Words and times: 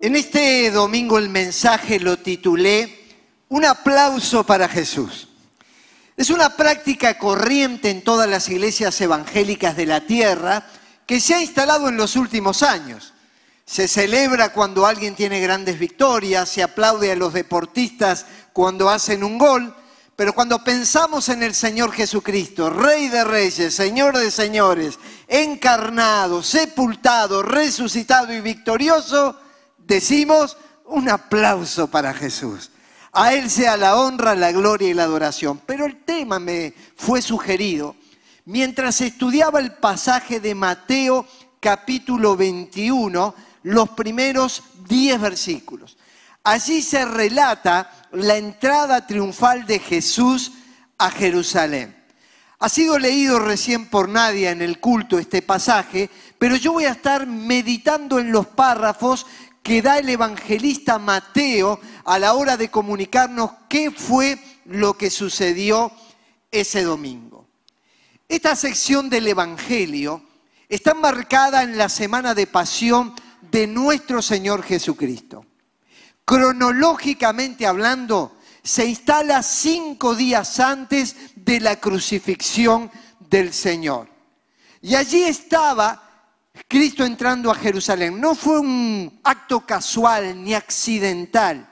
En 0.00 0.14
este 0.14 0.70
domingo 0.70 1.18
el 1.18 1.28
mensaje 1.28 1.98
lo 1.98 2.18
titulé 2.18 3.04
Un 3.48 3.64
aplauso 3.64 4.44
para 4.44 4.68
Jesús. 4.68 5.26
Es 6.16 6.30
una 6.30 6.56
práctica 6.56 7.18
corriente 7.18 7.90
en 7.90 8.04
todas 8.04 8.30
las 8.30 8.48
iglesias 8.48 9.00
evangélicas 9.00 9.76
de 9.76 9.86
la 9.86 10.02
tierra 10.02 10.64
que 11.04 11.18
se 11.18 11.34
ha 11.34 11.40
instalado 11.40 11.88
en 11.88 11.96
los 11.96 12.14
últimos 12.14 12.62
años. 12.62 13.12
Se 13.64 13.88
celebra 13.88 14.52
cuando 14.52 14.86
alguien 14.86 15.16
tiene 15.16 15.40
grandes 15.40 15.80
victorias, 15.80 16.48
se 16.48 16.62
aplaude 16.62 17.10
a 17.10 17.16
los 17.16 17.32
deportistas 17.32 18.24
cuando 18.52 18.88
hacen 18.88 19.24
un 19.24 19.36
gol, 19.36 19.74
pero 20.14 20.32
cuando 20.32 20.62
pensamos 20.62 21.28
en 21.28 21.42
el 21.42 21.56
Señor 21.56 21.90
Jesucristo, 21.90 22.70
Rey 22.70 23.08
de 23.08 23.24
Reyes, 23.24 23.74
Señor 23.74 24.16
de 24.16 24.30
Señores, 24.30 24.96
encarnado, 25.26 26.40
sepultado, 26.44 27.42
resucitado 27.42 28.32
y 28.32 28.40
victorioso, 28.40 29.36
decimos 29.88 30.56
un 30.84 31.08
aplauso 31.08 31.88
para 31.88 32.14
Jesús. 32.14 32.70
A 33.12 33.32
Él 33.32 33.50
sea 33.50 33.76
la 33.76 33.96
honra, 33.96 34.34
la 34.34 34.52
gloria 34.52 34.90
y 34.90 34.94
la 34.94 35.04
adoración. 35.04 35.60
Pero 35.66 35.86
el 35.86 36.04
tema 36.04 36.38
me 36.38 36.74
fue 36.94 37.22
sugerido 37.22 37.96
mientras 38.44 39.00
estudiaba 39.00 39.58
el 39.60 39.72
pasaje 39.72 40.40
de 40.40 40.54
Mateo 40.54 41.26
capítulo 41.58 42.36
21, 42.36 43.34
los 43.64 43.88
primeros 43.90 44.62
10 44.88 45.20
versículos. 45.20 45.96
Allí 46.44 46.82
se 46.82 47.04
relata 47.04 47.90
la 48.12 48.36
entrada 48.36 49.06
triunfal 49.06 49.66
de 49.66 49.78
Jesús 49.80 50.52
a 50.98 51.10
Jerusalén. 51.10 51.96
Ha 52.60 52.68
sido 52.68 52.98
leído 52.98 53.38
recién 53.38 53.86
por 53.86 54.08
nadie 54.08 54.50
en 54.50 54.62
el 54.62 54.80
culto 54.80 55.18
este 55.18 55.42
pasaje, 55.42 56.10
pero 56.38 56.56
yo 56.56 56.72
voy 56.72 56.84
a 56.86 56.90
estar 56.90 57.26
meditando 57.26 58.18
en 58.18 58.32
los 58.32 58.48
párrafos 58.48 59.26
que 59.62 59.82
da 59.82 59.98
el 59.98 60.08
evangelista 60.08 60.98
Mateo 60.98 61.80
a 62.04 62.18
la 62.18 62.34
hora 62.34 62.56
de 62.56 62.70
comunicarnos 62.70 63.50
qué 63.68 63.90
fue 63.90 64.38
lo 64.64 64.96
que 64.96 65.10
sucedió 65.10 65.92
ese 66.50 66.82
domingo. 66.82 67.46
Esta 68.28 68.54
sección 68.56 69.08
del 69.08 69.26
Evangelio 69.26 70.22
está 70.68 70.92
marcada 70.92 71.62
en 71.62 71.78
la 71.78 71.88
semana 71.88 72.34
de 72.34 72.46
pasión 72.46 73.14
de 73.50 73.66
nuestro 73.66 74.20
Señor 74.20 74.62
Jesucristo. 74.62 75.46
Cronológicamente 76.26 77.66
hablando, 77.66 78.36
se 78.62 78.84
instala 78.84 79.42
cinco 79.42 80.14
días 80.14 80.60
antes 80.60 81.16
de 81.36 81.60
la 81.60 81.76
crucifixión 81.76 82.90
del 83.30 83.54
Señor. 83.54 84.08
Y 84.82 84.94
allí 84.94 85.22
estaba 85.22 86.07
Cristo 86.66 87.04
entrando 87.04 87.50
a 87.50 87.54
Jerusalén 87.54 88.20
no 88.20 88.34
fue 88.34 88.58
un 88.58 89.20
acto 89.22 89.64
casual 89.64 90.42
ni 90.42 90.54
accidental. 90.54 91.68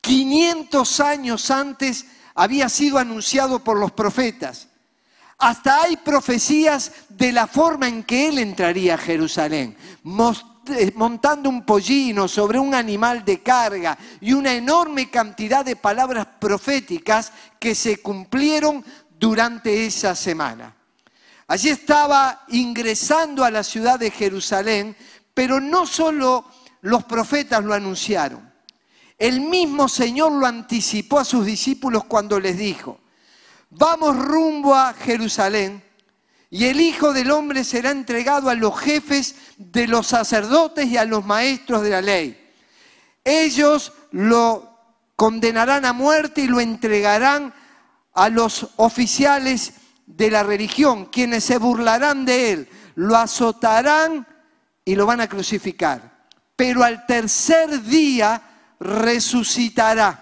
500 0.00 1.00
años 1.00 1.50
antes 1.50 2.06
había 2.34 2.68
sido 2.68 2.98
anunciado 2.98 3.62
por 3.62 3.78
los 3.78 3.92
profetas. 3.92 4.68
Hasta 5.38 5.82
hay 5.82 5.96
profecías 5.96 6.92
de 7.08 7.32
la 7.32 7.46
forma 7.46 7.88
en 7.88 8.04
que 8.04 8.28
él 8.28 8.38
entraría 8.38 8.94
a 8.94 8.98
Jerusalén, 8.98 9.76
eh, 10.68 10.92
montando 10.94 11.48
un 11.48 11.66
pollino 11.66 12.28
sobre 12.28 12.58
un 12.58 12.74
animal 12.74 13.24
de 13.24 13.42
carga 13.42 13.98
y 14.20 14.32
una 14.32 14.54
enorme 14.54 15.10
cantidad 15.10 15.64
de 15.64 15.76
palabras 15.76 16.26
proféticas 16.38 17.32
que 17.58 17.74
se 17.74 17.98
cumplieron 17.98 18.84
durante 19.18 19.86
esa 19.86 20.14
semana. 20.14 20.74
Allí 21.46 21.68
estaba 21.68 22.44
ingresando 22.48 23.44
a 23.44 23.50
la 23.50 23.62
ciudad 23.62 23.98
de 23.98 24.10
Jerusalén, 24.10 24.96
pero 25.34 25.60
no 25.60 25.86
solo 25.86 26.46
los 26.80 27.04
profetas 27.04 27.62
lo 27.64 27.74
anunciaron. 27.74 28.52
El 29.18 29.40
mismo 29.40 29.88
Señor 29.88 30.32
lo 30.32 30.46
anticipó 30.46 31.18
a 31.20 31.24
sus 31.24 31.46
discípulos 31.46 32.04
cuando 32.04 32.40
les 32.40 32.58
dijo, 32.58 32.98
vamos 33.70 34.16
rumbo 34.16 34.74
a 34.74 34.92
Jerusalén 34.94 35.82
y 36.50 36.66
el 36.66 36.80
Hijo 36.80 37.12
del 37.12 37.30
Hombre 37.30 37.64
será 37.64 37.90
entregado 37.90 38.48
a 38.48 38.54
los 38.54 38.78
jefes 38.78 39.34
de 39.56 39.86
los 39.86 40.06
sacerdotes 40.06 40.86
y 40.86 40.96
a 40.96 41.04
los 41.04 41.24
maestros 41.24 41.82
de 41.82 41.90
la 41.90 42.00
ley. 42.00 42.40
Ellos 43.24 43.92
lo 44.12 44.78
condenarán 45.16 45.84
a 45.84 45.92
muerte 45.92 46.42
y 46.42 46.46
lo 46.46 46.60
entregarán 46.60 47.52
a 48.12 48.28
los 48.28 48.68
oficiales 48.76 49.72
de 50.06 50.30
la 50.30 50.42
religión, 50.42 51.06
quienes 51.06 51.44
se 51.44 51.58
burlarán 51.58 52.24
de 52.24 52.52
él, 52.52 52.68
lo 52.96 53.16
azotarán 53.16 54.26
y 54.84 54.94
lo 54.94 55.06
van 55.06 55.20
a 55.20 55.28
crucificar. 55.28 56.26
Pero 56.56 56.84
al 56.84 57.06
tercer 57.06 57.82
día 57.82 58.40
resucitará. 58.78 60.20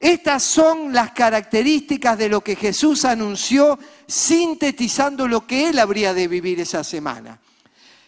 Estas 0.00 0.44
son 0.44 0.92
las 0.92 1.10
características 1.12 2.16
de 2.18 2.28
lo 2.28 2.40
que 2.40 2.54
Jesús 2.54 3.04
anunció, 3.04 3.78
sintetizando 4.06 5.26
lo 5.26 5.46
que 5.46 5.68
él 5.68 5.78
habría 5.78 6.14
de 6.14 6.28
vivir 6.28 6.60
esa 6.60 6.84
semana. 6.84 7.40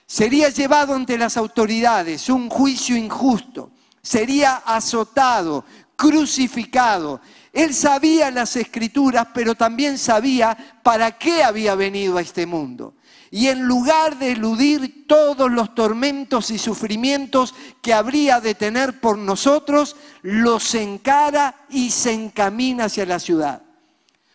Sería 0.06 0.50
llevado 0.50 0.94
ante 0.94 1.18
las 1.18 1.36
autoridades, 1.36 2.28
un 2.28 2.48
juicio 2.48 2.96
injusto, 2.96 3.72
sería 4.02 4.56
azotado, 4.56 5.64
crucificado, 5.96 7.20
él 7.52 7.74
sabía 7.74 8.30
las 8.30 8.54
escrituras, 8.56 9.28
pero 9.34 9.54
también 9.54 9.98
sabía 9.98 10.56
para 10.82 11.18
qué 11.18 11.42
había 11.42 11.74
venido 11.74 12.16
a 12.16 12.22
este 12.22 12.46
mundo. 12.46 12.94
Y 13.32 13.48
en 13.48 13.62
lugar 13.62 14.18
de 14.18 14.32
eludir 14.32 15.06
todos 15.06 15.50
los 15.50 15.74
tormentos 15.74 16.50
y 16.50 16.58
sufrimientos 16.58 17.54
que 17.80 17.92
habría 17.92 18.40
de 18.40 18.54
tener 18.54 19.00
por 19.00 19.18
nosotros, 19.18 19.96
los 20.22 20.74
encara 20.74 21.66
y 21.68 21.90
se 21.90 22.12
encamina 22.12 22.84
hacia 22.84 23.06
la 23.06 23.20
ciudad. 23.20 23.62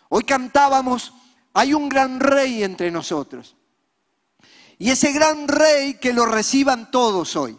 Hoy 0.09 0.23
cantábamos, 0.23 1.13
hay 1.53 1.73
un 1.73 1.89
gran 1.89 2.19
rey 2.19 2.63
entre 2.63 2.91
nosotros. 2.91 3.55
Y 4.77 4.91
ese 4.91 5.11
gran 5.13 5.47
rey 5.47 5.95
que 5.95 6.13
lo 6.13 6.25
reciban 6.25 6.91
todos 6.91 7.35
hoy. 7.35 7.57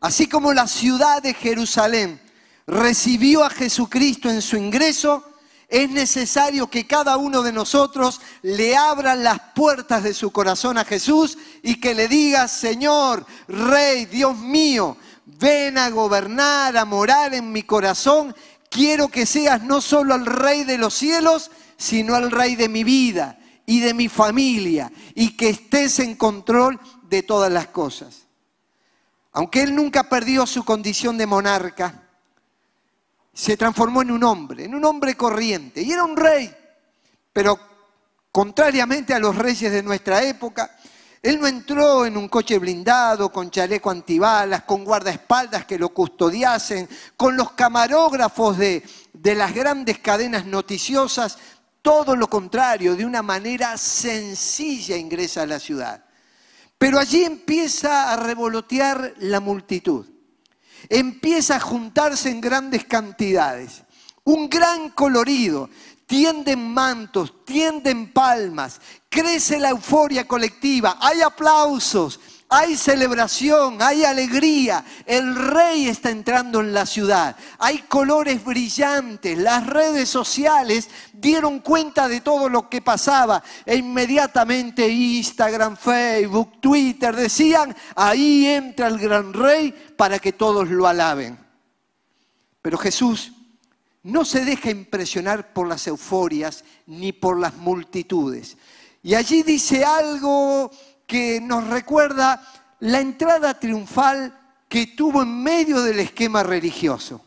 Así 0.00 0.26
como 0.26 0.52
la 0.52 0.66
ciudad 0.66 1.22
de 1.22 1.34
Jerusalén 1.34 2.21
recibió 2.66 3.44
a 3.44 3.50
Jesucristo 3.50 4.30
en 4.30 4.42
su 4.42 4.56
ingreso, 4.56 5.24
es 5.68 5.88
necesario 5.88 6.66
que 6.68 6.86
cada 6.86 7.16
uno 7.16 7.42
de 7.42 7.50
nosotros 7.50 8.20
le 8.42 8.76
abra 8.76 9.14
las 9.14 9.40
puertas 9.54 10.02
de 10.02 10.12
su 10.12 10.30
corazón 10.30 10.76
a 10.76 10.84
Jesús 10.84 11.38
y 11.62 11.80
que 11.80 11.94
le 11.94 12.08
diga, 12.08 12.46
Señor, 12.46 13.24
Rey, 13.48 14.04
Dios 14.04 14.36
mío, 14.36 14.98
ven 15.24 15.78
a 15.78 15.88
gobernar, 15.88 16.76
a 16.76 16.84
morar 16.84 17.32
en 17.32 17.50
mi 17.52 17.62
corazón. 17.62 18.36
Quiero 18.68 19.08
que 19.08 19.24
seas 19.24 19.62
no 19.62 19.80
solo 19.80 20.14
el 20.14 20.26
Rey 20.26 20.64
de 20.64 20.76
los 20.76 20.92
cielos, 20.92 21.50
sino 21.78 22.18
el 22.18 22.30
Rey 22.30 22.54
de 22.54 22.68
mi 22.68 22.84
vida 22.84 23.38
y 23.64 23.80
de 23.80 23.94
mi 23.94 24.08
familia 24.10 24.92
y 25.14 25.36
que 25.38 25.48
estés 25.48 26.00
en 26.00 26.16
control 26.16 26.78
de 27.08 27.22
todas 27.22 27.50
las 27.50 27.68
cosas. 27.68 28.26
Aunque 29.32 29.62
él 29.62 29.74
nunca 29.74 30.10
perdió 30.10 30.46
su 30.46 30.64
condición 30.64 31.16
de 31.16 31.26
monarca, 31.26 32.01
se 33.32 33.56
transformó 33.56 34.02
en 34.02 34.10
un 34.10 34.24
hombre, 34.24 34.64
en 34.64 34.74
un 34.74 34.84
hombre 34.84 35.14
corriente. 35.16 35.82
Y 35.82 35.92
era 35.92 36.04
un 36.04 36.16
rey, 36.16 36.54
pero 37.32 37.58
contrariamente 38.30 39.14
a 39.14 39.18
los 39.18 39.36
reyes 39.36 39.72
de 39.72 39.82
nuestra 39.82 40.22
época, 40.22 40.76
él 41.22 41.40
no 41.40 41.46
entró 41.46 42.04
en 42.04 42.16
un 42.16 42.28
coche 42.28 42.58
blindado, 42.58 43.32
con 43.32 43.50
chaleco 43.50 43.90
antibalas, 43.90 44.64
con 44.64 44.84
guardaespaldas 44.84 45.64
que 45.64 45.78
lo 45.78 45.90
custodiasen, 45.90 46.88
con 47.16 47.36
los 47.36 47.52
camarógrafos 47.52 48.58
de, 48.58 48.82
de 49.12 49.34
las 49.34 49.54
grandes 49.54 49.98
cadenas 50.00 50.44
noticiosas. 50.44 51.38
Todo 51.80 52.16
lo 52.16 52.28
contrario, 52.28 52.96
de 52.96 53.06
una 53.06 53.22
manera 53.22 53.78
sencilla 53.78 54.96
ingresa 54.96 55.42
a 55.42 55.46
la 55.46 55.60
ciudad. 55.60 56.04
Pero 56.76 56.98
allí 56.98 57.24
empieza 57.24 58.12
a 58.12 58.16
revolotear 58.16 59.14
la 59.18 59.38
multitud 59.38 60.11
empieza 60.88 61.56
a 61.56 61.60
juntarse 61.60 62.30
en 62.30 62.40
grandes 62.40 62.84
cantidades. 62.84 63.82
Un 64.24 64.48
gran 64.48 64.90
colorido, 64.90 65.68
tienden 66.06 66.72
mantos, 66.72 67.44
tienden 67.44 68.12
palmas, 68.12 68.80
crece 69.08 69.58
la 69.58 69.70
euforia 69.70 70.28
colectiva, 70.28 70.98
hay 71.00 71.22
aplausos, 71.22 72.20
hay 72.54 72.76
celebración, 72.76 73.80
hay 73.80 74.04
alegría. 74.04 74.84
El 75.06 75.34
rey 75.34 75.88
está 75.88 76.10
entrando 76.10 76.60
en 76.60 76.74
la 76.74 76.84
ciudad. 76.84 77.34
Hay 77.58 77.78
colores 77.78 78.44
brillantes. 78.44 79.38
Las 79.38 79.66
redes 79.66 80.10
sociales 80.10 80.90
dieron 81.14 81.60
cuenta 81.60 82.08
de 82.08 82.20
todo 82.20 82.50
lo 82.50 82.68
que 82.68 82.82
pasaba. 82.82 83.42
E 83.64 83.76
inmediatamente 83.76 84.86
Instagram, 84.86 85.78
Facebook, 85.78 86.60
Twitter 86.60 87.16
decían, 87.16 87.74
ahí 87.96 88.46
entra 88.46 88.88
el 88.88 88.98
gran 88.98 89.32
rey 89.32 89.72
para 89.96 90.18
que 90.18 90.34
todos 90.34 90.68
lo 90.68 90.86
alaben. 90.86 91.38
Pero 92.60 92.76
Jesús 92.76 93.32
no 94.02 94.26
se 94.26 94.44
deja 94.44 94.68
impresionar 94.68 95.54
por 95.54 95.66
las 95.66 95.86
euforias 95.86 96.64
ni 96.84 97.12
por 97.12 97.40
las 97.40 97.54
multitudes. 97.56 98.58
Y 99.02 99.14
allí 99.14 99.42
dice 99.42 99.86
algo 99.86 100.70
que 101.12 101.42
nos 101.42 101.68
recuerda 101.68 102.42
la 102.80 102.98
entrada 102.98 103.60
triunfal 103.60 104.34
que 104.66 104.86
tuvo 104.86 105.20
en 105.20 105.42
medio 105.42 105.82
del 105.82 106.00
esquema 106.00 106.42
religioso, 106.42 107.22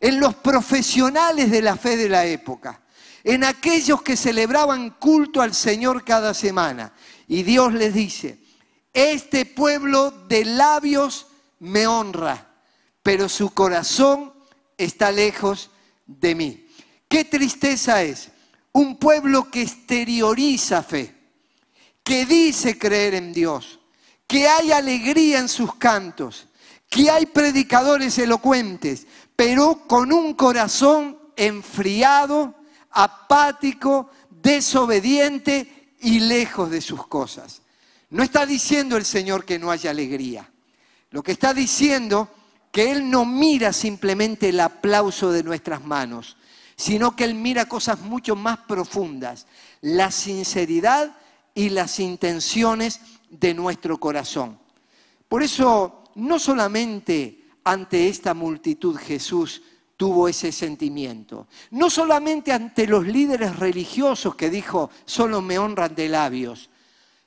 en 0.00 0.18
los 0.18 0.34
profesionales 0.36 1.50
de 1.50 1.60
la 1.60 1.76
fe 1.76 1.98
de 1.98 2.08
la 2.08 2.24
época, 2.24 2.80
en 3.22 3.44
aquellos 3.44 4.00
que 4.00 4.16
celebraban 4.16 4.96
culto 4.98 5.42
al 5.42 5.52
Señor 5.52 6.06
cada 6.06 6.32
semana. 6.32 6.94
Y 7.28 7.42
Dios 7.42 7.74
les 7.74 7.92
dice, 7.92 8.38
este 8.94 9.44
pueblo 9.44 10.10
de 10.10 10.46
labios 10.46 11.26
me 11.58 11.86
honra, 11.86 12.48
pero 13.02 13.28
su 13.28 13.50
corazón 13.50 14.32
está 14.78 15.12
lejos 15.12 15.70
de 16.06 16.34
mí. 16.34 16.66
Qué 17.08 17.26
tristeza 17.26 18.02
es 18.02 18.30
un 18.72 18.96
pueblo 18.96 19.50
que 19.50 19.60
exterioriza 19.60 20.82
fe, 20.82 21.21
que 22.02 22.26
dice 22.26 22.78
creer 22.78 23.14
en 23.14 23.32
Dios, 23.32 23.80
que 24.26 24.48
hay 24.48 24.72
alegría 24.72 25.38
en 25.38 25.48
sus 25.48 25.74
cantos, 25.76 26.48
que 26.88 27.10
hay 27.10 27.26
predicadores 27.26 28.18
elocuentes, 28.18 29.06
pero 29.36 29.86
con 29.86 30.12
un 30.12 30.34
corazón 30.34 31.18
enfriado, 31.36 32.54
apático, 32.90 34.10
desobediente 34.30 35.94
y 36.00 36.20
lejos 36.20 36.70
de 36.70 36.80
sus 36.80 37.06
cosas. 37.06 37.62
No 38.10 38.22
está 38.22 38.44
diciendo 38.44 38.96
el 38.96 39.04
Señor 39.04 39.44
que 39.44 39.58
no 39.58 39.70
haya 39.70 39.90
alegría. 39.90 40.50
Lo 41.10 41.22
que 41.22 41.32
está 41.32 41.54
diciendo 41.54 42.28
que 42.70 42.90
Él 42.90 43.10
no 43.10 43.24
mira 43.24 43.72
simplemente 43.72 44.48
el 44.48 44.60
aplauso 44.60 45.30
de 45.30 45.42
nuestras 45.42 45.84
manos, 45.84 46.36
sino 46.76 47.14
que 47.14 47.24
Él 47.24 47.34
mira 47.34 47.66
cosas 47.66 48.00
mucho 48.00 48.34
más 48.34 48.58
profundas, 48.58 49.46
la 49.80 50.10
sinceridad 50.10 51.16
y 51.54 51.70
las 51.70 52.00
intenciones 52.00 53.00
de 53.28 53.54
nuestro 53.54 53.98
corazón. 53.98 54.58
Por 55.28 55.42
eso, 55.42 56.04
no 56.16 56.38
solamente 56.38 57.44
ante 57.64 58.08
esta 58.08 58.34
multitud 58.34 58.96
Jesús 58.96 59.62
tuvo 59.96 60.28
ese 60.28 60.50
sentimiento, 60.50 61.46
no 61.70 61.88
solamente 61.88 62.52
ante 62.52 62.86
los 62.86 63.06
líderes 63.06 63.56
religiosos 63.56 64.34
que 64.34 64.50
dijo, 64.50 64.90
solo 65.04 65.40
me 65.40 65.58
honran 65.58 65.94
de 65.94 66.08
labios, 66.08 66.70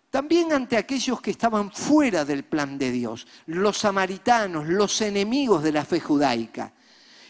también 0.10 0.54
ante 0.54 0.78
aquellos 0.78 1.20
que 1.20 1.32
estaban 1.32 1.72
fuera 1.72 2.24
del 2.24 2.44
plan 2.46 2.78
de 2.78 2.92
Dios, 2.92 3.28
los 3.48 3.78
samaritanos, 3.78 4.66
los 4.66 5.02
enemigos 5.02 5.62
de 5.64 5.72
la 5.74 5.84
fe 5.84 6.00
judaica. 6.00 6.72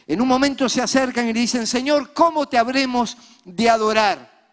En 0.08 0.22
un 0.22 0.28
momento 0.28 0.70
se 0.70 0.82
acercan 0.82 1.28
y 1.28 1.34
le 1.34 1.40
dicen, 1.40 1.66
Señor, 1.66 2.14
¿cómo 2.14 2.48
te 2.48 2.60
habremos 2.60 3.18
de 3.44 3.70
adorar? 3.70 4.52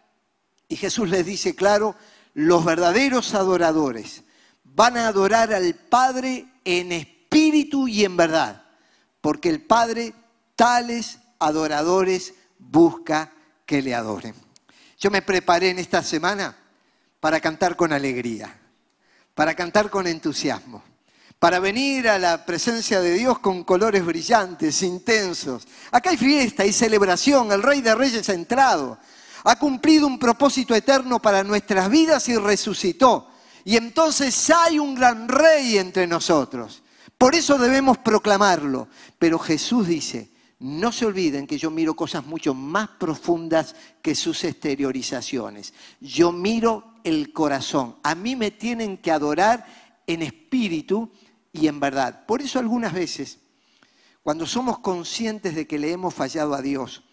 Y 0.67 0.75
Jesús 0.75 1.09
les 1.09 1.25
dice, 1.25 1.55
claro, 1.55 1.95
los 2.33 2.65
verdaderos 2.65 3.33
adoradores 3.33 4.23
van 4.63 4.97
a 4.97 5.07
adorar 5.07 5.53
al 5.53 5.73
Padre 5.75 6.47
en 6.65 6.91
espíritu 6.91 7.87
y 7.87 8.05
en 8.05 8.17
verdad, 8.17 8.63
porque 9.21 9.49
el 9.49 9.61
Padre 9.61 10.13
tales 10.55 11.19
adoradores 11.39 12.33
busca 12.57 13.31
que 13.65 13.81
le 13.81 13.93
adoren. 13.93 14.33
Yo 14.97 15.11
me 15.11 15.21
preparé 15.21 15.69
en 15.69 15.79
esta 15.79 16.01
semana 16.01 16.55
para 17.19 17.39
cantar 17.39 17.75
con 17.75 17.93
alegría, 17.93 18.57
para 19.35 19.53
cantar 19.53 19.89
con 19.89 20.07
entusiasmo, 20.07 20.83
para 21.39 21.59
venir 21.59 22.07
a 22.07 22.17
la 22.17 22.45
presencia 22.45 23.01
de 23.01 23.13
Dios 23.13 23.39
con 23.39 23.63
colores 23.63 24.05
brillantes, 24.05 24.81
intensos. 24.81 25.67
Acá 25.91 26.11
hay 26.11 26.17
fiesta, 26.17 26.63
hay 26.63 26.71
celebración, 26.71 27.51
el 27.51 27.61
Rey 27.61 27.81
de 27.81 27.95
Reyes 27.95 28.29
ha 28.29 28.33
entrado, 28.33 28.97
ha 29.43 29.57
cumplido 29.57 30.07
un 30.07 30.19
propósito 30.19 30.73
eterno 30.75 31.21
para 31.21 31.43
nuestras 31.43 31.89
vidas 31.89 32.27
y 32.29 32.37
resucitó. 32.37 33.29
Y 33.65 33.77
entonces 33.77 34.49
hay 34.49 34.79
un 34.79 34.95
gran 34.95 35.27
rey 35.27 35.77
entre 35.77 36.07
nosotros. 36.07 36.83
Por 37.17 37.35
eso 37.35 37.57
debemos 37.57 37.97
proclamarlo. 37.97 38.87
Pero 39.17 39.39
Jesús 39.39 39.87
dice, 39.87 40.29
no 40.59 40.91
se 40.91 41.05
olviden 41.05 41.47
que 41.47 41.57
yo 41.57 41.71
miro 41.71 41.93
cosas 41.93 42.25
mucho 42.25 42.53
más 42.53 42.89
profundas 42.89 43.75
que 44.01 44.15
sus 44.15 44.43
exteriorizaciones. 44.43 45.73
Yo 45.99 46.31
miro 46.31 46.95
el 47.03 47.33
corazón. 47.33 47.97
A 48.03 48.15
mí 48.15 48.35
me 48.35 48.51
tienen 48.51 48.97
que 48.97 49.11
adorar 49.11 49.65
en 50.07 50.21
espíritu 50.21 51.11
y 51.51 51.67
en 51.67 51.79
verdad. 51.79 52.25
Por 52.25 52.41
eso 52.41 52.59
algunas 52.59 52.93
veces, 52.93 53.39
cuando 54.21 54.45
somos 54.45 54.79
conscientes 54.79 55.55
de 55.55 55.67
que 55.67 55.79
le 55.79 55.91
hemos 55.91 56.13
fallado 56.13 56.53
a 56.53 56.61
Dios, 56.61 57.03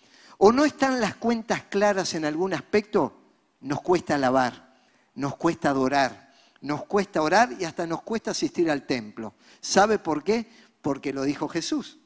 o 0.43 0.53
no 0.53 0.65
están 0.65 1.03
las 1.03 1.17
cuentas 1.17 1.65
claras 1.65 2.15
en 2.15 2.25
algún 2.25 2.55
aspecto, 2.55 3.13
nos 3.61 3.83
cuesta 3.83 4.15
alabar, 4.15 4.75
nos 5.15 5.37
cuesta 5.37 5.69
adorar, 5.69 6.33
nos 6.63 6.87
cuesta 6.87 7.21
orar 7.21 7.51
y 7.61 7.65
hasta 7.65 7.87
nos 7.87 8.01
cuesta 8.01 8.31
asistir 8.31 8.71
al 8.71 8.87
templo. 8.87 9.35
¿Sabe 9.61 9.99
por 9.99 10.25
qué? 10.25 10.47
Porque 10.81 11.13
lo 11.13 11.25
dijo 11.25 11.47
Jesús. 11.47 11.99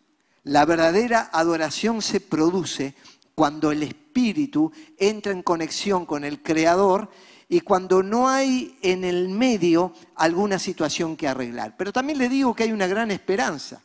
La 0.42 0.64
verdadera 0.64 1.30
adoración 1.32 2.02
se 2.02 2.18
produce 2.18 2.96
cuando 3.36 3.70
el 3.70 3.84
espíritu 3.84 4.72
entra 4.98 5.30
en 5.30 5.44
conexión 5.44 6.04
con 6.04 6.24
el 6.24 6.42
Creador 6.42 7.10
y 7.48 7.60
cuando 7.60 8.02
no 8.02 8.28
hay 8.28 8.76
en 8.82 9.04
el 9.04 9.28
medio 9.28 9.92
alguna 10.16 10.58
situación 10.58 11.16
que 11.16 11.28
arreglar. 11.28 11.76
Pero 11.76 11.92
también 11.92 12.18
le 12.18 12.28
digo 12.28 12.52
que 12.52 12.64
hay 12.64 12.72
una 12.72 12.88
gran 12.88 13.12
esperanza. 13.12 13.80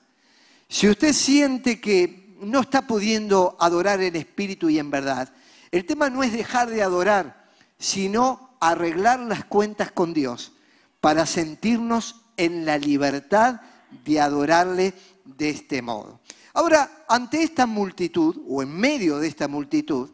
Si 0.67 0.89
usted 0.89 1.13
siente 1.13 1.79
que 1.79 2.18
no 2.41 2.61
está 2.61 2.87
pudiendo 2.87 3.55
adorar 3.59 4.01
en 4.01 4.15
espíritu 4.15 4.69
y 4.69 4.79
en 4.79 4.91
verdad, 4.91 5.31
el 5.71 5.85
tema 5.85 6.09
no 6.09 6.23
es 6.23 6.33
dejar 6.33 6.69
de 6.69 6.81
adorar, 6.81 7.49
sino 7.77 8.57
arreglar 8.59 9.19
las 9.19 9.45
cuentas 9.45 9.91
con 9.91 10.13
Dios 10.13 10.53
para 11.01 11.25
sentirnos 11.25 12.21
en 12.37 12.65
la 12.65 12.77
libertad 12.77 13.61
de 14.05 14.19
adorarle 14.19 14.93
de 15.23 15.49
este 15.49 15.81
modo. 15.81 16.19
Ahora, 16.53 17.05
ante 17.07 17.43
esta 17.43 17.65
multitud, 17.65 18.41
o 18.47 18.61
en 18.61 18.71
medio 18.71 19.19
de 19.19 19.27
esta 19.27 19.47
multitud, 19.47 20.09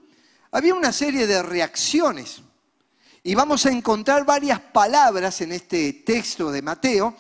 había 0.52 0.76
una 0.76 0.92
serie 0.92 1.28
de 1.28 1.42
reacciones 1.42 2.42
y 3.24 3.34
vamos 3.34 3.66
a 3.66 3.72
encontrar 3.72 4.26
varias 4.26 4.60
palabras 4.60 5.42
en 5.42 5.52
este 5.52 5.94
texto 5.94 6.52
de 6.52 6.62
Mateo 6.62 7.16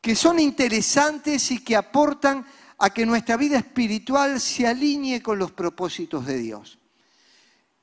que 0.00 0.14
son 0.14 0.38
interesantes 0.38 1.50
y 1.52 1.64
que 1.64 1.76
aportan 1.76 2.44
a 2.82 2.90
que 2.90 3.06
nuestra 3.06 3.36
vida 3.36 3.58
espiritual 3.58 4.40
se 4.40 4.66
alinee 4.66 5.22
con 5.22 5.38
los 5.38 5.52
propósitos 5.52 6.26
de 6.26 6.36
Dios. 6.38 6.80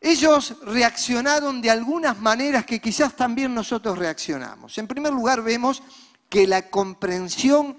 Ellos 0.02 0.58
reaccionaron 0.66 1.62
de 1.62 1.72
algunas 1.72 2.20
maneras 2.20 2.66
que 2.66 2.82
quizás 2.82 3.16
también 3.16 3.54
nosotros 3.54 3.98
reaccionamos. 3.98 4.78
En 4.78 4.88
primer 4.88 5.14
lugar, 5.14 5.42
vemos 5.42 5.82
que 6.28 6.46
la 6.46 6.70
comprensión 6.70 7.78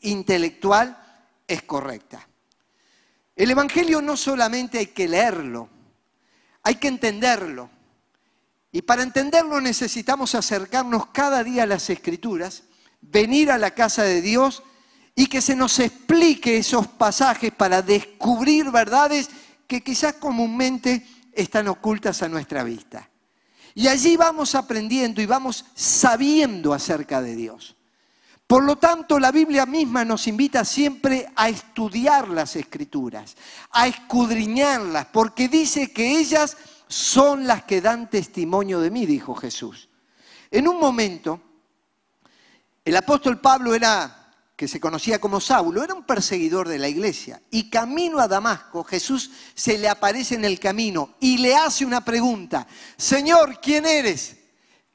intelectual 0.00 0.98
es 1.46 1.62
correcta. 1.64 2.26
El 3.36 3.50
Evangelio 3.50 4.00
no 4.00 4.16
solamente 4.16 4.78
hay 4.78 4.86
que 4.86 5.08
leerlo, 5.08 5.68
hay 6.62 6.76
que 6.76 6.88
entenderlo. 6.88 7.68
Y 8.70 8.80
para 8.80 9.02
entenderlo 9.02 9.60
necesitamos 9.60 10.34
acercarnos 10.34 11.08
cada 11.08 11.44
día 11.44 11.64
a 11.64 11.66
las 11.66 11.90
escrituras, 11.90 12.62
venir 13.02 13.50
a 13.50 13.58
la 13.58 13.72
casa 13.72 14.04
de 14.04 14.22
Dios 14.22 14.62
y 15.14 15.26
que 15.26 15.40
se 15.40 15.54
nos 15.54 15.78
explique 15.78 16.58
esos 16.58 16.86
pasajes 16.86 17.52
para 17.52 17.82
descubrir 17.82 18.70
verdades 18.70 19.28
que 19.66 19.82
quizás 19.82 20.14
comúnmente 20.14 21.06
están 21.32 21.68
ocultas 21.68 22.22
a 22.22 22.28
nuestra 22.28 22.64
vista. 22.64 23.08
Y 23.74 23.88
allí 23.88 24.16
vamos 24.16 24.54
aprendiendo 24.54 25.20
y 25.22 25.26
vamos 25.26 25.64
sabiendo 25.74 26.74
acerca 26.74 27.22
de 27.22 27.36
Dios. 27.36 27.76
Por 28.46 28.64
lo 28.64 28.76
tanto, 28.76 29.18
la 29.18 29.32
Biblia 29.32 29.64
misma 29.64 30.04
nos 30.04 30.26
invita 30.26 30.62
siempre 30.64 31.30
a 31.36 31.48
estudiar 31.48 32.28
las 32.28 32.54
escrituras, 32.54 33.34
a 33.70 33.86
escudriñarlas, 33.86 35.06
porque 35.06 35.48
dice 35.48 35.90
que 35.90 36.18
ellas 36.18 36.58
son 36.86 37.46
las 37.46 37.64
que 37.64 37.80
dan 37.80 38.10
testimonio 38.10 38.80
de 38.80 38.90
mí, 38.90 39.06
dijo 39.06 39.34
Jesús. 39.34 39.88
En 40.50 40.68
un 40.68 40.78
momento, 40.78 41.40
el 42.84 42.94
apóstol 42.94 43.40
Pablo 43.40 43.74
era, 43.74 44.21
que 44.62 44.68
se 44.68 44.78
conocía 44.78 45.20
como 45.20 45.40
Saulo, 45.40 45.82
era 45.82 45.92
un 45.92 46.04
perseguidor 46.04 46.68
de 46.68 46.78
la 46.78 46.88
iglesia. 46.88 47.42
Y 47.50 47.68
camino 47.68 48.20
a 48.20 48.28
Damasco, 48.28 48.84
Jesús 48.84 49.32
se 49.56 49.76
le 49.76 49.88
aparece 49.88 50.36
en 50.36 50.44
el 50.44 50.60
camino 50.60 51.16
y 51.18 51.38
le 51.38 51.56
hace 51.56 51.84
una 51.84 52.04
pregunta. 52.04 52.68
Señor, 52.96 53.58
¿quién 53.60 53.84
eres? 53.86 54.36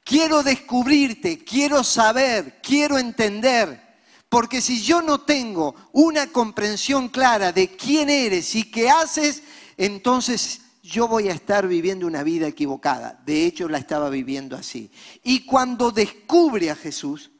Quiero 0.02 0.42
descubrirte, 0.42 1.44
quiero 1.44 1.84
saber, 1.84 2.62
quiero 2.62 2.96
entender. 2.96 3.98
Porque 4.30 4.62
si 4.62 4.80
yo 4.80 5.02
no 5.02 5.20
tengo 5.20 5.74
una 5.92 6.28
comprensión 6.28 7.10
clara 7.10 7.52
de 7.52 7.76
quién 7.76 8.08
eres 8.08 8.54
y 8.54 8.70
qué 8.70 8.88
haces, 8.88 9.42
entonces 9.76 10.62
yo 10.82 11.08
voy 11.08 11.28
a 11.28 11.34
estar 11.34 11.68
viviendo 11.68 12.06
una 12.06 12.22
vida 12.22 12.46
equivocada. 12.46 13.20
De 13.26 13.44
hecho, 13.44 13.68
la 13.68 13.76
estaba 13.76 14.08
viviendo 14.08 14.56
así. 14.56 14.90
Y 15.22 15.44
cuando 15.44 15.90
descubre 15.90 16.70
a 16.70 16.74
Jesús, 16.74 17.32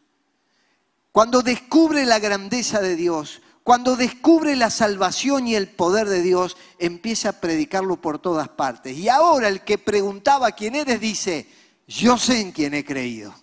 cuando 1.18 1.42
descubre 1.42 2.06
la 2.06 2.20
grandeza 2.20 2.80
de 2.80 2.94
Dios, 2.94 3.42
cuando 3.64 3.96
descubre 3.96 4.54
la 4.54 4.70
salvación 4.70 5.48
y 5.48 5.56
el 5.56 5.66
poder 5.66 6.08
de 6.08 6.22
Dios, 6.22 6.56
empieza 6.78 7.30
a 7.30 7.40
predicarlo 7.40 8.00
por 8.00 8.20
todas 8.20 8.48
partes. 8.50 8.96
Y 8.96 9.08
ahora 9.08 9.48
el 9.48 9.64
que 9.64 9.78
preguntaba 9.78 10.52
quién 10.52 10.76
eres 10.76 11.00
dice, 11.00 11.48
yo 11.88 12.18
sé 12.18 12.40
en 12.40 12.52
quién 12.52 12.72
he 12.72 12.84
creído. 12.84 13.34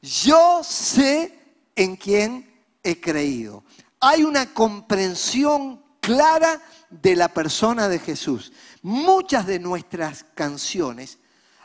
Yo 0.00 0.64
sé 0.64 1.38
en 1.76 1.96
quién 1.96 2.50
he 2.82 2.98
creído. 2.98 3.64
hay 4.00 4.24
una 4.24 4.54
comprensión 4.54 5.82
clara 6.00 6.58
de 6.88 7.16
la 7.16 7.28
persona 7.28 7.86
de 7.86 7.98
Jesús. 7.98 8.50
Muchas 8.80 9.46
de 9.46 9.58
nuestras 9.58 10.24
canciones 10.34 11.18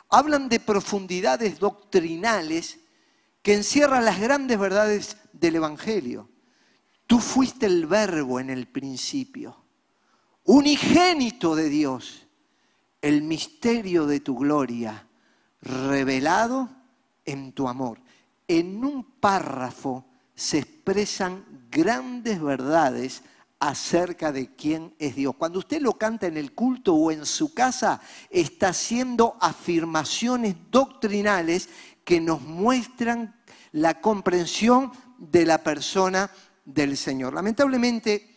hablan 0.09 0.49
de 0.49 0.59
profundidades 0.59 1.59
doctrinales 1.59 2.79
que 3.41 3.53
encierran 3.53 4.03
las 4.03 4.19
grandes 4.19 4.59
verdades 4.59 5.15
del 5.33 5.55
Evangelio. 5.55 6.29
Tú 7.07 7.19
fuiste 7.19 7.65
el 7.65 7.87
verbo 7.87 8.39
en 8.39 8.49
el 8.49 8.67
principio, 8.67 9.57
unigénito 10.43 11.55
de 11.55 11.69
Dios, 11.69 12.27
el 13.01 13.23
misterio 13.23 14.05
de 14.05 14.19
tu 14.19 14.37
gloria, 14.37 15.07
revelado 15.61 16.69
en 17.25 17.51
tu 17.53 17.67
amor. 17.67 17.99
En 18.47 18.83
un 18.83 19.03
párrafo 19.03 20.05
se 20.35 20.59
expresan 20.59 21.67
grandes 21.69 22.41
verdades 22.41 23.23
acerca 23.59 24.31
de 24.31 24.55
quién 24.55 24.93
es 24.99 25.15
Dios. 25.15 25.35
Cuando 25.37 25.59
usted 25.59 25.81
lo 25.81 25.93
canta 25.93 26.27
en 26.27 26.37
el 26.37 26.53
culto 26.53 26.93
o 26.93 27.11
en 27.11 27.25
su 27.25 27.53
casa, 27.53 28.01
está 28.29 28.69
haciendo 28.69 29.35
afirmaciones 29.41 30.55
doctrinales 30.71 31.69
que 32.03 32.21
nos 32.21 32.41
muestran 32.41 33.35
la 33.71 33.99
comprensión 34.01 34.91
de 35.19 35.45
la 35.45 35.57
persona 35.59 36.31
del 36.65 36.97
Señor. 36.97 37.33
Lamentablemente, 37.33 38.35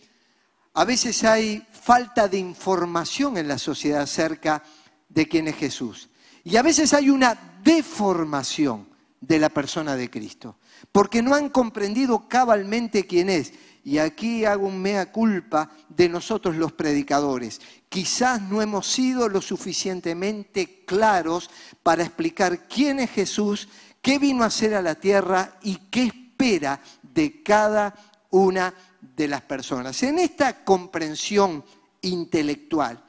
a 0.75 0.85
veces 0.85 1.23
hay 1.25 1.67
falta 1.71 2.29
de 2.29 2.39
información 2.39 3.37
en 3.37 3.49
la 3.49 3.59
sociedad 3.59 4.03
acerca 4.03 4.63
de 5.09 5.29
quién 5.29 5.49
es 5.49 5.57
Jesús. 5.57 6.09
Y 6.45 6.57
a 6.57 6.63
veces 6.63 6.93
hay 6.93 7.11
una 7.11 7.61
deformación 7.63 8.89
de 9.21 9.39
la 9.39 9.51
persona 9.51 9.95
de 9.95 10.11
Cristo, 10.11 10.59
porque 10.91 11.23
no 11.23 11.35
han 11.35 11.51
comprendido 11.51 12.27
cabalmente 12.29 13.07
quién 13.07 13.29
es. 13.31 13.53
Y 13.85 13.99
aquí 13.99 14.45
hago 14.45 14.67
un 14.67 14.81
mea 14.81 15.13
culpa 15.13 15.71
de 15.89 16.09
nosotros 16.09 16.57
los 16.57 16.73
predicadores. 16.73 17.61
Quizás 17.89 18.41
no 18.41 18.63
hemos 18.63 18.87
sido 18.87 19.29
lo 19.29 19.41
suficientemente 19.41 20.85
claros 20.85 21.51
para 21.83 22.03
explicar 22.03 22.67
quién 22.67 23.01
es 23.01 23.11
Jesús, 23.11 23.69
qué 24.01 24.19
vino 24.19 24.43
a 24.43 24.47
hacer 24.47 24.75
a 24.75 24.83
la 24.83 24.95
tierra 24.95 25.59
y 25.63 25.77
qué 25.91 26.22
de 26.43 27.43
cada 27.43 27.95
una 28.31 28.75
de 29.01 29.29
las 29.29 29.43
personas. 29.43 30.03
En 30.03 30.19
esta 30.19 30.65
comprensión 30.65 31.65
intelectual 32.01 33.05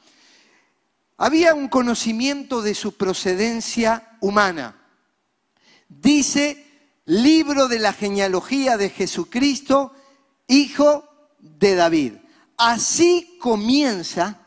había 1.17 1.55
un 1.55 1.67
conocimiento 1.67 2.61
de 2.61 2.75
su 2.75 2.95
procedencia 2.95 4.17
humana. 4.21 4.75
Dice 5.87 6.63
libro 7.05 7.67
de 7.67 7.79
la 7.79 7.93
genealogía 7.93 8.77
de 8.77 8.89
Jesucristo, 8.89 9.93
hijo 10.47 11.03
de 11.39 11.75
David. 11.75 12.13
Así 12.57 13.37
comienza 13.39 14.39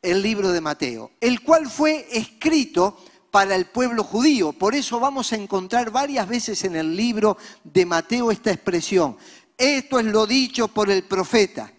el 0.00 0.22
libro 0.22 0.52
de 0.52 0.60
Mateo, 0.62 1.12
el 1.20 1.42
cual 1.42 1.68
fue 1.68 2.06
escrito 2.10 2.98
para 3.36 3.54
el 3.54 3.66
pueblo 3.66 4.02
judío. 4.02 4.54
Por 4.54 4.74
eso 4.74 4.98
vamos 4.98 5.30
a 5.30 5.36
encontrar 5.36 5.90
varias 5.90 6.26
veces 6.26 6.64
en 6.64 6.74
el 6.74 6.96
libro 6.96 7.36
de 7.64 7.84
Mateo 7.84 8.30
esta 8.30 8.50
expresión. 8.50 9.18
Esto 9.58 10.00
es 10.00 10.06
lo 10.06 10.26
dicho 10.26 10.68
por 10.68 10.90
el 10.90 11.04
profeta, 11.04 11.70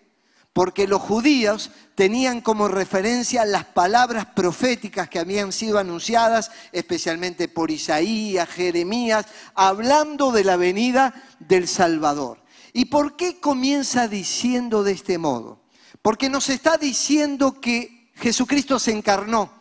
porque 0.53 0.87
los 0.87 1.01
judíos 1.01 1.71
tenían 1.95 2.41
como 2.41 2.67
referencia 2.67 3.43
las 3.43 3.65
palabras 3.65 4.27
proféticas 4.35 5.09
que 5.09 5.17
habían 5.17 5.51
sido 5.51 5.79
anunciadas, 5.79 6.51
especialmente 6.73 7.47
por 7.47 7.71
Isaías, 7.71 8.47
Jeremías, 8.49 9.25
hablando 9.55 10.31
de 10.31 10.43
la 10.43 10.57
venida 10.57 11.11
del 11.39 11.67
Salvador. 11.67 12.37
¿Y 12.71 12.85
por 12.85 13.15
qué 13.15 13.39
comienza 13.39 14.07
diciendo 14.07 14.83
de 14.83 14.91
este 14.91 15.17
modo? 15.17 15.63
Porque 16.03 16.29
nos 16.29 16.49
está 16.49 16.77
diciendo 16.77 17.59
que 17.59 18.11
Jesucristo 18.13 18.77
se 18.77 18.91
encarnó. 18.91 19.56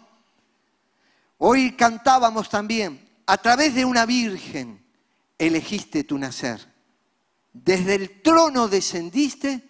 Hoy 1.39 1.73
cantábamos 1.73 2.49
también, 2.49 3.07
a 3.27 3.37
través 3.37 3.75
de 3.75 3.85
una 3.85 4.07
virgen 4.07 4.83
elegiste 5.39 6.05
tu 6.05 6.17
nacer. 6.17 6.67
Desde 7.53 7.95
el 7.95 8.23
trono 8.23 8.69
descendiste 8.69 9.63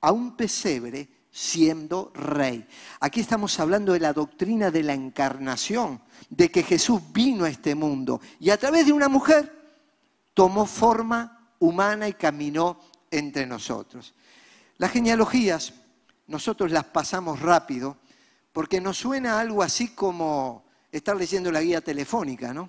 a 0.00 0.12
un 0.12 0.36
pesebre 0.36 1.08
siendo 1.32 2.12
rey. 2.14 2.66
Aquí 3.00 3.20
estamos 3.20 3.58
hablando 3.58 3.92
de 3.92 4.00
la 4.00 4.12
doctrina 4.12 4.70
de 4.70 4.82
la 4.82 4.94
encarnación, 4.94 6.00
de 6.28 6.50
que 6.50 6.62
Jesús 6.62 7.00
vino 7.12 7.44
a 7.44 7.50
este 7.50 7.74
mundo 7.74 8.20
y 8.38 8.50
a 8.50 8.58
través 8.58 8.86
de 8.86 8.92
una 8.92 9.08
mujer 9.08 9.74
tomó 10.34 10.66
forma 10.66 11.54
humana 11.58 12.08
y 12.08 12.14
caminó 12.14 12.80
entre 13.10 13.46
nosotros. 13.46 14.14
Las 14.78 14.92
genealogías, 14.92 15.74
nosotros 16.28 16.70
las 16.70 16.84
pasamos 16.84 17.40
rápido 17.40 17.98
porque 18.52 18.80
nos 18.80 18.98
suena 18.98 19.40
algo 19.40 19.62
así 19.62 19.88
como 19.88 20.69
estar 20.92 21.16
leyendo 21.16 21.50
la 21.52 21.62
guía 21.62 21.80
telefónica, 21.80 22.52
¿no? 22.52 22.68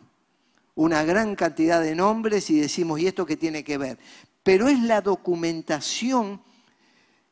Una 0.75 1.03
gran 1.03 1.35
cantidad 1.35 1.81
de 1.81 1.95
nombres 1.95 2.49
y 2.49 2.59
decimos, 2.59 2.99
¿y 2.99 3.07
esto 3.07 3.25
qué 3.25 3.37
tiene 3.37 3.63
que 3.63 3.77
ver? 3.77 3.97
Pero 4.43 4.67
es 4.67 4.79
la 4.79 5.01
documentación 5.01 6.41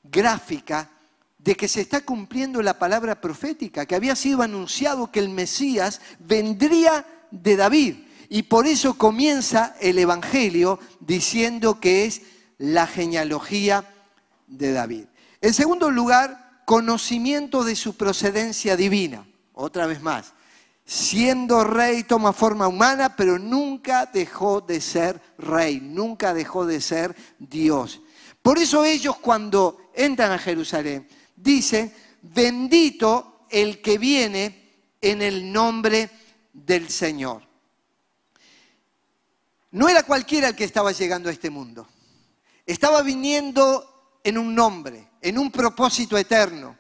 gráfica 0.03 0.89
de 1.37 1.55
que 1.55 1.67
se 1.67 1.81
está 1.81 2.01
cumpliendo 2.01 2.61
la 2.61 2.77
palabra 2.77 3.21
profética, 3.21 3.85
que 3.85 3.95
había 3.95 4.15
sido 4.15 4.41
anunciado 4.41 5.09
que 5.11 5.19
el 5.19 5.29
Mesías 5.29 6.01
vendría 6.19 7.05
de 7.31 7.55
David. 7.55 7.95
Y 8.27 8.43
por 8.43 8.67
eso 8.67 8.95
comienza 8.97 9.75
el 9.79 9.97
Evangelio 9.97 10.79
diciendo 10.99 11.79
que 11.79 12.05
es 12.05 12.21
la 12.57 12.85
genealogía 12.85 13.85
de 14.47 14.73
David. 14.73 15.05
En 15.41 15.53
segundo 15.53 15.89
lugar, 15.89 16.61
conocimiento 16.65 17.63
de 17.63 17.75
su 17.75 17.95
procedencia 17.95 18.75
divina. 18.75 19.25
Otra 19.53 19.87
vez 19.87 20.01
más, 20.01 20.33
siendo 20.89 21.63
rey 21.63 22.03
toma 22.03 22.33
forma 22.33 22.67
humana, 22.67 23.15
pero 23.15 23.37
nunca 23.37 24.07
dejó 24.07 24.59
de 24.59 24.81
ser 24.81 25.21
rey, 25.37 25.79
nunca 25.79 26.33
dejó 26.33 26.65
de 26.65 26.81
ser 26.81 27.15
Dios. 27.37 28.01
Por 28.41 28.57
eso 28.57 28.83
ellos 28.83 29.17
cuando 29.17 29.91
entran 29.93 30.31
a 30.31 30.39
Jerusalén 30.39 31.07
dicen, 31.35 31.93
bendito 32.23 33.45
el 33.51 33.83
que 33.83 33.99
viene 33.99 34.79
en 34.99 35.21
el 35.21 35.53
nombre 35.53 36.09
del 36.51 36.89
Señor. 36.89 37.43
No 39.69 39.87
era 39.89 40.01
cualquiera 40.01 40.47
el 40.47 40.55
que 40.55 40.63
estaba 40.63 40.91
llegando 40.91 41.29
a 41.29 41.31
este 41.31 41.51
mundo. 41.51 41.87
Estaba 42.65 43.03
viniendo 43.03 44.17
en 44.23 44.39
un 44.39 44.55
nombre, 44.55 45.07
en 45.21 45.37
un 45.37 45.51
propósito 45.51 46.17
eterno. 46.17 46.78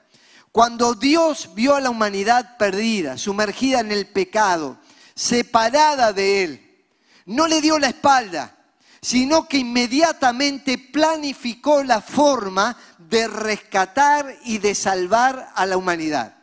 Cuando 0.51 0.95
Dios 0.95 1.51
vio 1.53 1.75
a 1.75 1.81
la 1.81 1.89
humanidad 1.89 2.57
perdida, 2.57 3.17
sumergida 3.17 3.81
en 3.81 3.91
el 3.91 4.07
pecado, 4.07 4.77
separada 5.15 6.11
de 6.11 6.43
Él, 6.43 6.83
no 7.25 7.47
le 7.47 7.61
dio 7.61 7.77
la 7.77 7.89
espalda, 7.89 8.55
sino 9.01 9.47
que 9.47 9.59
inmediatamente 9.59 10.77
planificó 10.77 11.83
la 11.83 12.01
forma 12.01 12.75
de 12.97 13.27
rescatar 13.27 14.35
y 14.43 14.57
de 14.57 14.75
salvar 14.75 15.51
a 15.55 15.65
la 15.65 15.77
humanidad. 15.77 16.35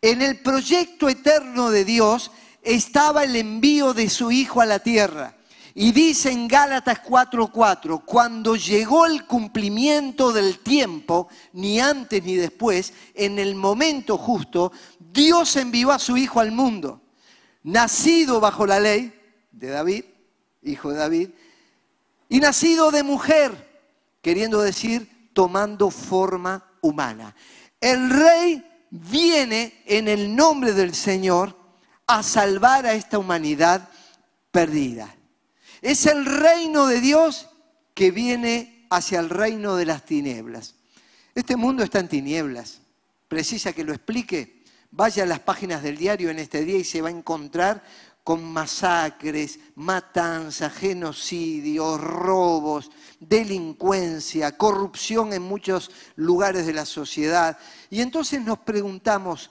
En 0.00 0.22
el 0.22 0.40
proyecto 0.40 1.08
eterno 1.08 1.70
de 1.70 1.84
Dios 1.84 2.30
estaba 2.62 3.24
el 3.24 3.36
envío 3.36 3.94
de 3.94 4.08
su 4.08 4.30
Hijo 4.30 4.60
a 4.60 4.66
la 4.66 4.78
tierra. 4.78 5.34
Y 5.74 5.92
dice 5.92 6.30
en 6.30 6.48
Gálatas 6.48 7.00
4:4, 7.02 8.04
cuando 8.04 8.56
llegó 8.56 9.06
el 9.06 9.24
cumplimiento 9.26 10.32
del 10.32 10.58
tiempo, 10.58 11.28
ni 11.52 11.80
antes 11.80 12.22
ni 12.22 12.34
después, 12.34 12.92
en 13.14 13.38
el 13.38 13.54
momento 13.54 14.18
justo, 14.18 14.72
Dios 14.98 15.56
envió 15.56 15.90
a 15.90 15.98
su 15.98 16.16
Hijo 16.16 16.40
al 16.40 16.52
mundo, 16.52 17.00
nacido 17.62 18.40
bajo 18.40 18.66
la 18.66 18.80
ley 18.80 19.12
de 19.50 19.68
David, 19.68 20.04
hijo 20.62 20.90
de 20.90 20.98
David, 20.98 21.30
y 22.28 22.40
nacido 22.40 22.90
de 22.90 23.02
mujer, 23.02 23.82
queriendo 24.20 24.60
decir, 24.60 25.30
tomando 25.32 25.90
forma 25.90 26.64
humana. 26.82 27.34
El 27.80 28.10
rey 28.10 28.64
viene 28.90 29.82
en 29.86 30.08
el 30.08 30.36
nombre 30.36 30.72
del 30.72 30.94
Señor 30.94 31.56
a 32.06 32.22
salvar 32.22 32.84
a 32.84 32.94
esta 32.94 33.18
humanidad 33.18 33.88
perdida. 34.50 35.14
Es 35.82 36.06
el 36.06 36.24
reino 36.24 36.86
de 36.86 37.00
Dios 37.00 37.48
que 37.92 38.12
viene 38.12 38.86
hacia 38.88 39.18
el 39.18 39.28
reino 39.28 39.74
de 39.74 39.84
las 39.84 40.04
tinieblas. 40.04 40.76
Este 41.34 41.56
mundo 41.56 41.82
está 41.82 41.98
en 41.98 42.08
tinieblas. 42.08 42.80
Precisa 43.26 43.72
que 43.72 43.82
lo 43.82 43.92
explique. 43.92 44.62
Vaya 44.92 45.24
a 45.24 45.26
las 45.26 45.40
páginas 45.40 45.82
del 45.82 45.96
diario 45.96 46.30
en 46.30 46.38
este 46.38 46.64
día 46.64 46.78
y 46.78 46.84
se 46.84 47.02
va 47.02 47.08
a 47.08 47.12
encontrar 47.12 47.82
con 48.22 48.44
masacres, 48.44 49.58
matanzas, 49.74 50.72
genocidios, 50.72 52.00
robos, 52.00 52.92
delincuencia, 53.18 54.56
corrupción 54.56 55.32
en 55.32 55.42
muchos 55.42 55.90
lugares 56.14 56.64
de 56.64 56.74
la 56.74 56.84
sociedad. 56.84 57.58
Y 57.90 58.00
entonces 58.02 58.40
nos 58.40 58.58
preguntamos, 58.58 59.50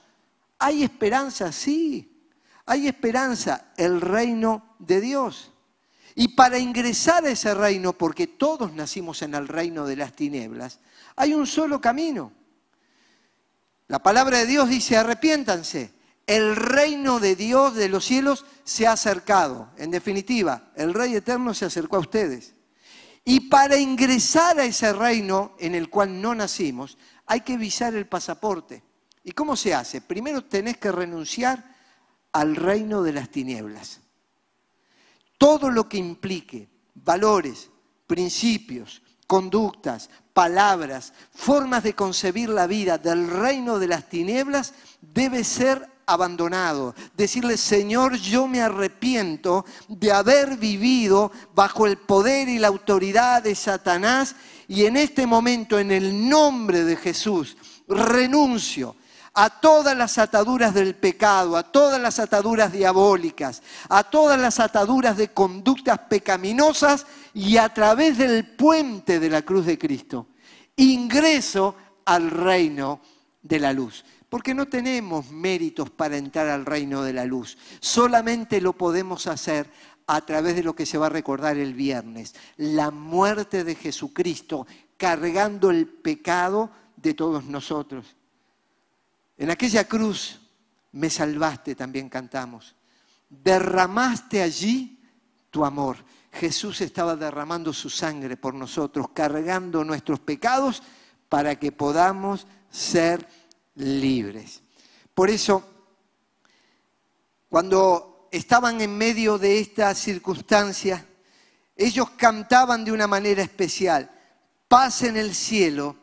¿hay 0.57 0.83
esperanza? 0.83 1.51
Sí, 1.51 2.25
hay 2.65 2.87
esperanza, 2.87 3.73
el 3.75 3.99
reino 3.99 4.75
de 4.79 5.01
Dios. 5.01 5.50
Y 6.15 6.29
para 6.29 6.57
ingresar 6.57 7.25
a 7.25 7.31
ese 7.31 7.53
reino, 7.53 7.93
porque 7.93 8.27
todos 8.27 8.73
nacimos 8.73 9.21
en 9.21 9.35
el 9.35 9.47
reino 9.47 9.85
de 9.85 9.95
las 9.95 10.13
tinieblas, 10.13 10.79
hay 11.15 11.33
un 11.33 11.47
solo 11.47 11.79
camino. 11.79 12.33
La 13.87 13.99
palabra 13.99 14.39
de 14.39 14.45
Dios 14.45 14.69
dice, 14.69 14.97
arrepiéntanse, 14.97 15.93
el 16.27 16.55
reino 16.55 17.19
de 17.19 17.35
Dios 17.35 17.75
de 17.75 17.89
los 17.89 18.05
cielos 18.05 18.45
se 18.63 18.87
ha 18.87 18.93
acercado. 18.93 19.69
En 19.77 19.91
definitiva, 19.91 20.71
el 20.75 20.93
Rey 20.93 21.15
Eterno 21.15 21.53
se 21.53 21.65
acercó 21.65 21.97
a 21.97 22.01
ustedes. 22.01 22.55
Y 23.23 23.49
para 23.49 23.77
ingresar 23.77 24.59
a 24.59 24.65
ese 24.65 24.93
reino 24.93 25.55
en 25.59 25.75
el 25.75 25.89
cual 25.89 26.21
no 26.21 26.33
nacimos, 26.33 26.97
hay 27.25 27.41
que 27.41 27.57
visar 27.57 27.95
el 27.95 28.07
pasaporte. 28.07 28.83
¿Y 29.23 29.31
cómo 29.31 29.55
se 29.55 29.73
hace? 29.73 30.01
Primero 30.01 30.43
tenés 30.43 30.77
que 30.77 30.91
renunciar 30.91 31.75
al 32.31 32.55
reino 32.55 33.03
de 33.03 33.13
las 33.13 33.29
tinieblas. 33.29 34.00
Todo 35.41 35.71
lo 35.71 35.89
que 35.89 35.97
implique 35.97 36.69
valores, 36.93 37.71
principios, 38.05 39.01
conductas, 39.25 40.07
palabras, 40.33 41.13
formas 41.33 41.81
de 41.81 41.95
concebir 41.95 42.47
la 42.49 42.67
vida 42.67 42.99
del 42.99 43.27
reino 43.27 43.79
de 43.79 43.87
las 43.87 44.07
tinieblas 44.07 44.75
debe 45.01 45.43
ser 45.43 45.89
abandonado. 46.05 46.93
Decirle, 47.17 47.57
Señor, 47.57 48.17
yo 48.17 48.47
me 48.47 48.61
arrepiento 48.61 49.65
de 49.87 50.11
haber 50.11 50.57
vivido 50.57 51.31
bajo 51.55 51.87
el 51.87 51.97
poder 51.97 52.47
y 52.47 52.59
la 52.59 52.67
autoridad 52.67 53.41
de 53.41 53.55
Satanás 53.55 54.35
y 54.67 54.85
en 54.85 54.95
este 54.95 55.25
momento, 55.25 55.79
en 55.79 55.89
el 55.89 56.29
nombre 56.29 56.83
de 56.83 56.95
Jesús, 56.95 57.57
renuncio 57.87 58.95
a 59.33 59.61
todas 59.61 59.95
las 59.97 60.17
ataduras 60.17 60.73
del 60.73 60.95
pecado, 60.95 61.55
a 61.55 61.63
todas 61.63 62.01
las 62.01 62.19
ataduras 62.19 62.71
diabólicas, 62.71 63.61
a 63.89 64.03
todas 64.03 64.39
las 64.39 64.59
ataduras 64.59 65.17
de 65.17 65.29
conductas 65.29 65.99
pecaminosas 66.09 67.05
y 67.33 67.57
a 67.57 67.69
través 67.73 68.17
del 68.17 68.45
puente 68.55 69.19
de 69.19 69.29
la 69.29 69.41
cruz 69.41 69.65
de 69.65 69.77
Cristo 69.77 70.27
ingreso 70.81 71.75
al 72.05 72.29
reino 72.29 73.01
de 73.41 73.59
la 73.59 73.73
luz. 73.73 74.03
Porque 74.29 74.53
no 74.53 74.67
tenemos 74.67 75.29
méritos 75.29 75.89
para 75.89 76.17
entrar 76.17 76.47
al 76.47 76.65
reino 76.65 77.03
de 77.03 77.13
la 77.13 77.25
luz. 77.25 77.57
Solamente 77.79 78.61
lo 78.61 78.73
podemos 78.73 79.27
hacer 79.27 79.69
a 80.07 80.21
través 80.21 80.55
de 80.55 80.63
lo 80.63 80.73
que 80.73 80.85
se 80.85 80.97
va 80.97 81.07
a 81.07 81.09
recordar 81.09 81.57
el 81.57 81.73
viernes, 81.73 82.33
la 82.57 82.91
muerte 82.91 83.63
de 83.63 83.75
Jesucristo 83.75 84.67
cargando 84.97 85.69
el 85.69 85.87
pecado 85.87 86.71
de 86.95 87.13
todos 87.13 87.45
nosotros. 87.45 88.15
En 89.41 89.49
aquella 89.49 89.87
cruz 89.87 90.39
me 90.91 91.09
salvaste, 91.09 91.73
también 91.73 92.09
cantamos. 92.09 92.75
Derramaste 93.27 94.39
allí 94.39 94.99
tu 95.49 95.65
amor. 95.65 95.97
Jesús 96.31 96.79
estaba 96.81 97.15
derramando 97.15 97.73
su 97.73 97.89
sangre 97.89 98.37
por 98.37 98.53
nosotros, 98.53 99.07
cargando 99.15 99.83
nuestros 99.83 100.19
pecados 100.19 100.83
para 101.27 101.55
que 101.55 101.71
podamos 101.71 102.45
ser 102.69 103.27
libres. 103.73 104.61
Por 105.15 105.31
eso, 105.31 105.67
cuando 107.49 108.29
estaban 108.31 108.79
en 108.79 108.95
medio 108.95 109.39
de 109.39 109.59
esta 109.59 109.95
circunstancia, 109.95 111.03
ellos 111.75 112.11
cantaban 112.11 112.85
de 112.85 112.91
una 112.91 113.07
manera 113.07 113.41
especial, 113.41 114.11
paz 114.67 115.01
en 115.01 115.17
el 115.17 115.33
cielo 115.33 115.95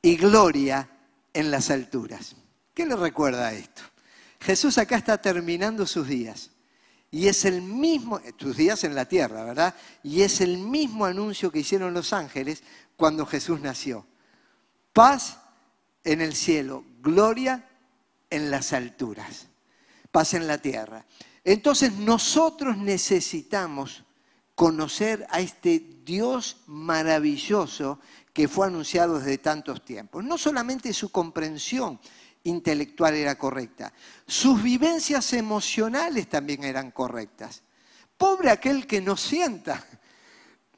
y 0.00 0.14
gloria 0.14 0.88
en 1.32 1.50
las 1.50 1.70
alturas. 1.70 2.36
¿Qué 2.78 2.86
le 2.86 2.94
recuerda 2.94 3.48
a 3.48 3.52
esto? 3.54 3.82
Jesús 4.38 4.78
acá 4.78 4.98
está 4.98 5.20
terminando 5.20 5.84
sus 5.84 6.06
días. 6.06 6.52
Y 7.10 7.26
es 7.26 7.44
el 7.44 7.60
mismo, 7.60 8.20
sus 8.38 8.56
días 8.56 8.84
en 8.84 8.94
la 8.94 9.04
tierra, 9.04 9.42
¿verdad? 9.42 9.74
Y 10.04 10.22
es 10.22 10.40
el 10.40 10.58
mismo 10.58 11.04
anuncio 11.04 11.50
que 11.50 11.58
hicieron 11.58 11.92
los 11.92 12.12
ángeles 12.12 12.62
cuando 12.96 13.26
Jesús 13.26 13.60
nació. 13.60 14.06
Paz 14.92 15.38
en 16.04 16.20
el 16.20 16.36
cielo, 16.36 16.84
gloria 17.00 17.68
en 18.30 18.48
las 18.48 18.72
alturas, 18.72 19.48
paz 20.12 20.34
en 20.34 20.46
la 20.46 20.58
tierra. 20.58 21.04
Entonces 21.42 21.94
nosotros 21.94 22.76
necesitamos 22.76 24.04
conocer 24.54 25.26
a 25.30 25.40
este 25.40 25.80
Dios 26.04 26.58
maravilloso 26.68 27.98
que 28.32 28.46
fue 28.46 28.68
anunciado 28.68 29.18
desde 29.18 29.38
tantos 29.38 29.84
tiempos. 29.84 30.22
No 30.22 30.38
solamente 30.38 30.92
su 30.92 31.10
comprensión, 31.10 31.98
intelectual 32.44 33.14
era 33.14 33.36
correcta. 33.36 33.92
Sus 34.26 34.62
vivencias 34.62 35.32
emocionales 35.32 36.28
también 36.28 36.64
eran 36.64 36.90
correctas. 36.90 37.62
Pobre 38.16 38.50
aquel 38.50 38.86
que 38.86 39.00
no 39.00 39.16
sienta. 39.16 39.84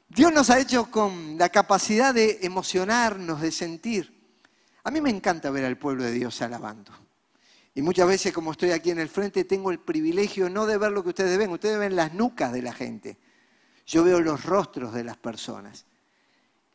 Dios 0.07 0.33
nos 0.33 0.49
ha 0.49 0.59
hecho 0.59 0.91
con 0.91 1.37
la 1.37 1.49
capacidad 1.49 2.13
de 2.13 2.39
emocionarnos, 2.41 3.41
de 3.41 3.51
sentir. 3.51 4.21
A 4.83 4.91
mí 4.91 4.99
me 4.99 5.09
encanta 5.09 5.49
ver 5.49 5.65
al 5.65 5.77
pueblo 5.77 6.03
de 6.03 6.11
Dios 6.11 6.41
alabando. 6.41 6.91
Y 7.73 7.81
muchas 7.81 8.07
veces, 8.07 8.33
como 8.33 8.51
estoy 8.51 8.71
aquí 8.71 8.91
en 8.91 8.99
el 8.99 9.07
frente, 9.07 9.45
tengo 9.45 9.71
el 9.71 9.79
privilegio 9.79 10.49
no 10.49 10.65
de 10.65 10.77
ver 10.77 10.91
lo 10.91 11.03
que 11.03 11.09
ustedes 11.09 11.37
ven, 11.37 11.51
ustedes 11.51 11.79
ven 11.79 11.95
las 11.95 12.13
nucas 12.13 12.51
de 12.51 12.61
la 12.61 12.73
gente. 12.73 13.17
Yo 13.85 14.03
veo 14.03 14.19
los 14.19 14.43
rostros 14.43 14.93
de 14.93 15.03
las 15.03 15.17
personas. 15.17 15.85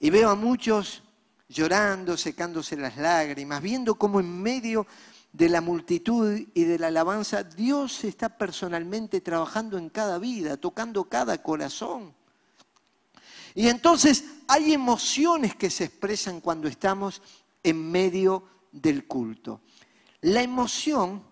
Y 0.00 0.10
veo 0.10 0.30
a 0.30 0.34
muchos 0.34 1.02
llorando, 1.48 2.16
secándose 2.16 2.76
las 2.76 2.96
lágrimas, 2.96 3.62
viendo 3.62 3.96
cómo 3.96 4.20
en 4.20 4.42
medio 4.42 4.86
de 5.32 5.48
la 5.48 5.60
multitud 5.60 6.40
y 6.54 6.64
de 6.64 6.78
la 6.78 6.86
alabanza, 6.86 7.42
Dios 7.42 8.04
está 8.04 8.38
personalmente 8.38 9.20
trabajando 9.20 9.76
en 9.76 9.90
cada 9.90 10.18
vida, 10.18 10.56
tocando 10.56 11.04
cada 11.04 11.42
corazón. 11.42 12.14
Y 13.54 13.68
entonces 13.68 14.24
hay 14.48 14.72
emociones 14.72 15.54
que 15.54 15.70
se 15.70 15.84
expresan 15.84 16.40
cuando 16.40 16.68
estamos 16.68 17.22
en 17.62 17.90
medio 17.90 18.44
del 18.72 19.06
culto. 19.06 19.60
La 20.22 20.42
emoción 20.42 21.22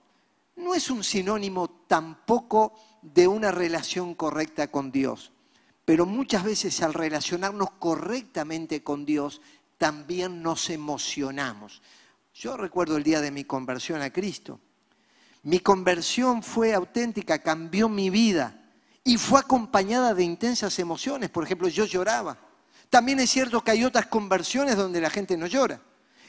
no 0.57 0.74
es 0.74 0.90
un 0.90 1.03
sinónimo 1.03 1.68
tampoco 1.87 2.74
de 3.03 3.29
una 3.29 3.50
relación 3.50 4.14
correcta 4.14 4.70
con 4.70 4.90
Dios, 4.90 5.33
pero 5.85 6.07
muchas 6.07 6.44
veces 6.44 6.81
al 6.83 6.94
relacionarnos 6.94 7.72
correctamente 7.72 8.83
con 8.83 9.05
Dios 9.05 9.40
también 9.79 10.43
nos 10.43 10.71
emocionamos. 10.71 11.83
Yo 12.35 12.57
recuerdo 12.57 12.97
el 12.97 13.05
día 13.05 13.21
de 13.21 13.31
mi 13.31 13.45
conversión 13.45 14.03
a 14.03 14.11
Cristo. 14.11 14.61
Mi 15.45 15.61
conversión 15.61 16.43
fue 16.43 16.75
auténtica, 16.75 17.39
cambió 17.39 17.89
mi 17.89 18.11
vida 18.11 18.61
y 19.05 19.19
fue 19.19 19.41
acompañada 19.41 20.15
de 20.15 20.25
intensas 20.25 20.79
emociones. 20.79 21.31
Por 21.31 21.45
ejemplo, 21.45 21.69
yo 21.69 21.85
lloraba. 21.85 22.39
También 22.89 23.21
es 23.21 23.31
cierto 23.31 23.63
que 23.63 23.73
hay 23.73 23.85
otras 23.85 24.07
conversiones 24.07 24.77
donde 24.77 25.01
la 25.01 25.11
gente 25.11 25.37
no 25.37 25.47
llora. 25.47 25.81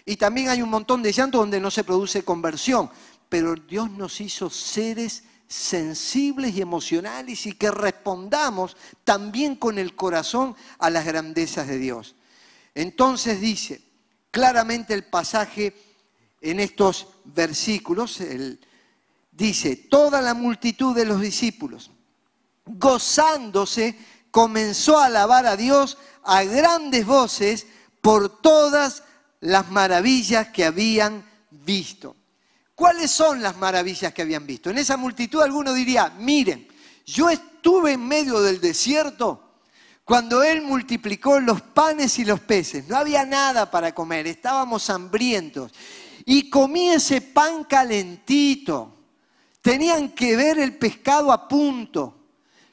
Y 0.06 0.18
también 0.18 0.50
hay 0.50 0.62
un 0.62 0.70
montón 0.70 1.02
de 1.02 1.12
llanto 1.12 1.40
donde 1.40 1.60
no 1.60 1.72
se 1.72 1.84
produce 1.84 2.24
conversión. 2.24 2.90
Pero 3.30 3.56
Dios 3.56 3.90
nos 3.90 4.20
hizo 4.22 4.50
seres 4.50 5.24
sensibles 5.48 6.56
y 6.56 6.62
emocionales 6.62 7.46
y 7.46 7.54
que 7.54 7.72
respondamos 7.72 8.76
también 9.04 9.56
con 9.56 9.80
el 9.80 9.96
corazón 9.96 10.56
a 10.80 10.90
las 10.90 11.06
grandezas 11.06 11.68
de 11.68 11.78
Dios. 11.78 12.16
Entonces 12.76 13.40
dice 13.40 13.82
claramente 14.30 14.94
el 14.94 15.06
pasaje 15.06 15.74
en 16.42 16.60
estos 16.60 17.08
versículos, 17.24 18.22
dice, 19.32 19.78
toda 19.78 20.22
la 20.22 20.34
multitud 20.34 20.94
de 20.94 21.06
los 21.06 21.22
discípulos, 21.22 21.90
gozándose, 22.66 23.98
comenzó 24.30 25.00
a 25.00 25.06
alabar 25.06 25.46
a 25.46 25.56
Dios 25.56 25.98
a 26.24 26.44
grandes 26.44 27.06
voces 27.06 27.66
por 28.02 28.42
todas 28.42 29.04
las 29.40 29.72
maravillas 29.72 30.50
que 30.50 30.66
habían 30.66 31.24
visto. 31.50 32.18
¿Cuáles 32.76 33.10
son 33.10 33.42
las 33.42 33.56
maravillas 33.56 34.14
que 34.14 34.22
habían 34.22 34.46
visto? 34.46 34.70
En 34.70 34.78
esa 34.78 34.98
multitud 34.98 35.42
alguno 35.42 35.74
diría, 35.74 36.10
miren, 36.20 36.68
yo 37.06 37.30
estuve 37.30 37.94
en 37.94 38.06
medio 38.06 38.42
del 38.42 38.60
desierto 38.60 39.45
cuando 40.06 40.44
Él 40.44 40.62
multiplicó 40.62 41.40
los 41.40 41.62
panes 41.62 42.20
y 42.20 42.26
los 42.26 42.40
peces, 42.40 42.88
no 42.88 42.96
había 42.96 43.26
nada 43.26 43.72
para 43.72 43.94
comer, 43.96 44.28
estábamos 44.28 44.88
hambrientos. 44.92 45.72
Y 46.26 46.48
comí 46.50 46.90
ese 46.90 47.22
pan 47.22 47.64
calentito. 47.64 48.94
Tenían 49.64 50.10
que 50.10 50.36
ver 50.36 50.60
el 50.60 50.78
pescado 50.78 51.32
a 51.32 51.48
punto. 51.48 52.14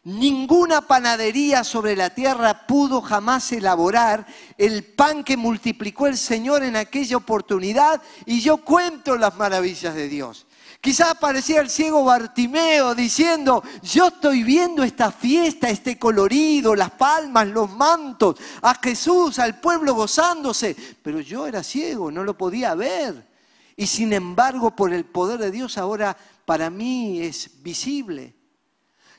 Ninguna 0.04 0.82
panadería 0.82 1.64
sobre 1.64 1.96
la 1.96 2.10
tierra 2.10 2.66
pudo 2.66 3.00
jamás 3.00 3.50
elaborar 3.52 4.26
el 4.58 4.84
pan 4.84 5.24
que 5.24 5.38
multiplicó 5.38 6.06
el 6.06 6.18
Señor 6.18 6.62
en 6.62 6.76
aquella 6.76 7.16
oportunidad 7.16 8.02
y 8.26 8.40
yo 8.40 8.58
cuento 8.58 9.16
las 9.16 9.36
maravillas 9.36 9.94
de 9.94 10.08
Dios. 10.08 10.46
Quizás 10.82 11.10
aparecía 11.10 11.60
el 11.60 11.70
ciego 11.70 12.02
Bartimeo 12.02 12.92
diciendo, 12.92 13.62
yo 13.84 14.08
estoy 14.08 14.42
viendo 14.42 14.82
esta 14.82 15.12
fiesta, 15.12 15.70
este 15.70 15.96
colorido, 15.96 16.74
las 16.74 16.90
palmas, 16.90 17.46
los 17.46 17.70
mantos, 17.70 18.34
a 18.62 18.74
Jesús, 18.74 19.38
al 19.38 19.60
pueblo 19.60 19.94
gozándose, 19.94 20.74
pero 21.00 21.20
yo 21.20 21.46
era 21.46 21.62
ciego, 21.62 22.10
no 22.10 22.24
lo 22.24 22.36
podía 22.36 22.74
ver. 22.74 23.30
Y 23.76 23.86
sin 23.86 24.12
embargo, 24.12 24.74
por 24.74 24.92
el 24.92 25.04
poder 25.04 25.38
de 25.38 25.52
Dios 25.52 25.78
ahora 25.78 26.16
para 26.44 26.68
mí 26.68 27.20
es 27.20 27.62
visible. 27.62 28.34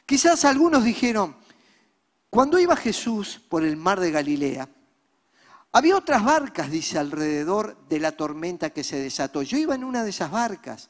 Quizás 0.05 0.43
algunos 0.43 0.83
dijeron, 0.83 1.33
Cuando 2.29 2.59
iba 2.59 2.75
Jesús 2.75 3.39
por 3.47 3.63
el 3.63 3.77
mar 3.77 4.01
de 4.01 4.11
Galilea, 4.11 4.67
había 5.71 5.95
otras 5.95 6.25
barcas, 6.25 6.69
dice, 6.69 6.99
alrededor 6.99 7.87
de 7.87 8.01
la 8.01 8.11
tormenta 8.11 8.71
que 8.71 8.83
se 8.83 8.99
desató. 8.99 9.43
Yo 9.43 9.57
iba 9.57 9.75
en 9.75 9.85
una 9.85 10.03
de 10.03 10.09
esas 10.09 10.29
barcas. 10.29 10.89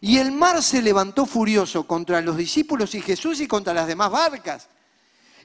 Y 0.00 0.18
el 0.18 0.32
mar 0.32 0.62
se 0.62 0.82
levantó 0.82 1.26
furioso 1.26 1.86
contra 1.86 2.20
los 2.20 2.36
discípulos 2.36 2.94
y 2.94 3.00
Jesús 3.00 3.40
y 3.40 3.48
contra 3.48 3.74
las 3.74 3.86
demás 3.86 4.10
barcas. 4.10 4.68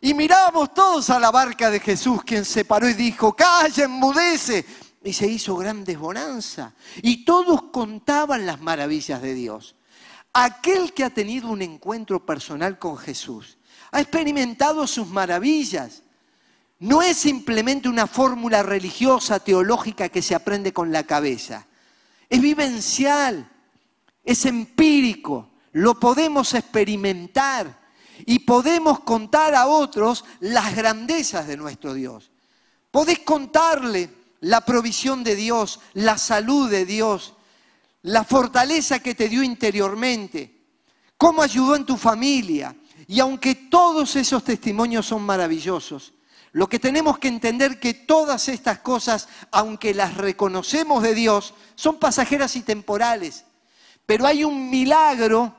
Y 0.02 0.14
mirábamos 0.14 0.74
todos 0.74 1.10
a 1.12 1.20
la 1.20 1.30
barca 1.30 1.70
de 1.70 1.80
Jesús, 1.80 2.24
quien 2.24 2.44
se 2.44 2.66
paró 2.66 2.90
y 2.90 2.94
dijo, 2.94 3.36
calla, 3.36 3.86
enmudece. 3.86 4.66
Y 5.04 5.14
se 5.14 5.28
hizo 5.28 5.56
gran 5.56 5.84
desbonanza. 5.84 6.74
Y 7.04 7.24
todos 7.24 7.64
contaban 7.72 8.46
las 8.46 8.60
maravillas 8.62 9.22
de 9.22 9.36
Dios. 9.36 9.76
Aquel 10.34 10.94
que 10.94 11.04
ha 11.04 11.10
tenido 11.10 11.50
un 11.50 11.62
encuentro 11.62 12.26
personal 12.26 12.80
con 12.80 12.98
Jesús, 12.98 13.58
ha 13.92 14.02
experimentado 14.02 14.88
sus 14.88 15.08
maravillas. 15.08 16.02
No 16.80 17.04
es 17.04 17.18
simplemente 17.18 17.90
una 17.90 18.08
fórmula 18.08 18.64
religiosa, 18.64 19.40
teológica 19.40 20.10
que 20.10 20.24
se 20.24 20.34
aprende 20.34 20.74
con 20.74 20.92
la 20.92 21.04
cabeza. 21.04 21.68
Es 22.28 22.42
vivencial, 22.42 23.51
es 24.24 24.46
empírico, 24.46 25.50
lo 25.74 26.00
podemos 26.00 26.54
experimentar 26.54 27.80
y 28.26 28.40
podemos 28.40 29.00
contar 29.02 29.56
a 29.56 29.68
otros 29.68 30.26
las 30.40 30.76
grandezas 30.76 31.48
de 31.48 31.58
nuestro 31.58 31.94
Dios. 31.94 32.32
Podés 32.92 33.20
contarle 33.20 34.10
la 34.42 34.62
provisión 34.62 35.24
de 35.24 35.36
Dios, 35.36 35.80
la 35.94 36.18
salud 36.18 36.70
de 36.70 36.86
Dios, 36.86 37.34
la 38.04 38.24
fortaleza 38.24 39.00
que 39.00 39.16
te 39.16 39.30
dio 39.30 39.44
interiormente, 39.44 40.66
cómo 41.18 41.42
ayudó 41.42 41.76
en 41.76 41.86
tu 41.86 41.98
familia. 41.98 42.76
Y 43.08 43.20
aunque 43.20 43.56
todos 43.56 44.16
esos 44.16 44.44
testimonios 44.44 45.06
son 45.06 45.24
maravillosos, 45.24 46.14
lo 46.54 46.68
que 46.68 46.80
tenemos 46.80 47.18
que 47.18 47.28
entender 47.28 47.80
que 47.80 47.94
todas 47.94 48.50
estas 48.50 48.80
cosas, 48.80 49.30
aunque 49.52 49.94
las 49.94 50.16
reconocemos 50.18 51.02
de 51.02 51.16
Dios, 51.16 51.54
son 51.76 51.98
pasajeras 51.98 52.56
y 52.56 52.62
temporales. 52.62 53.46
Pero 54.06 54.26
hay 54.26 54.44
un 54.44 54.70
milagro 54.70 55.56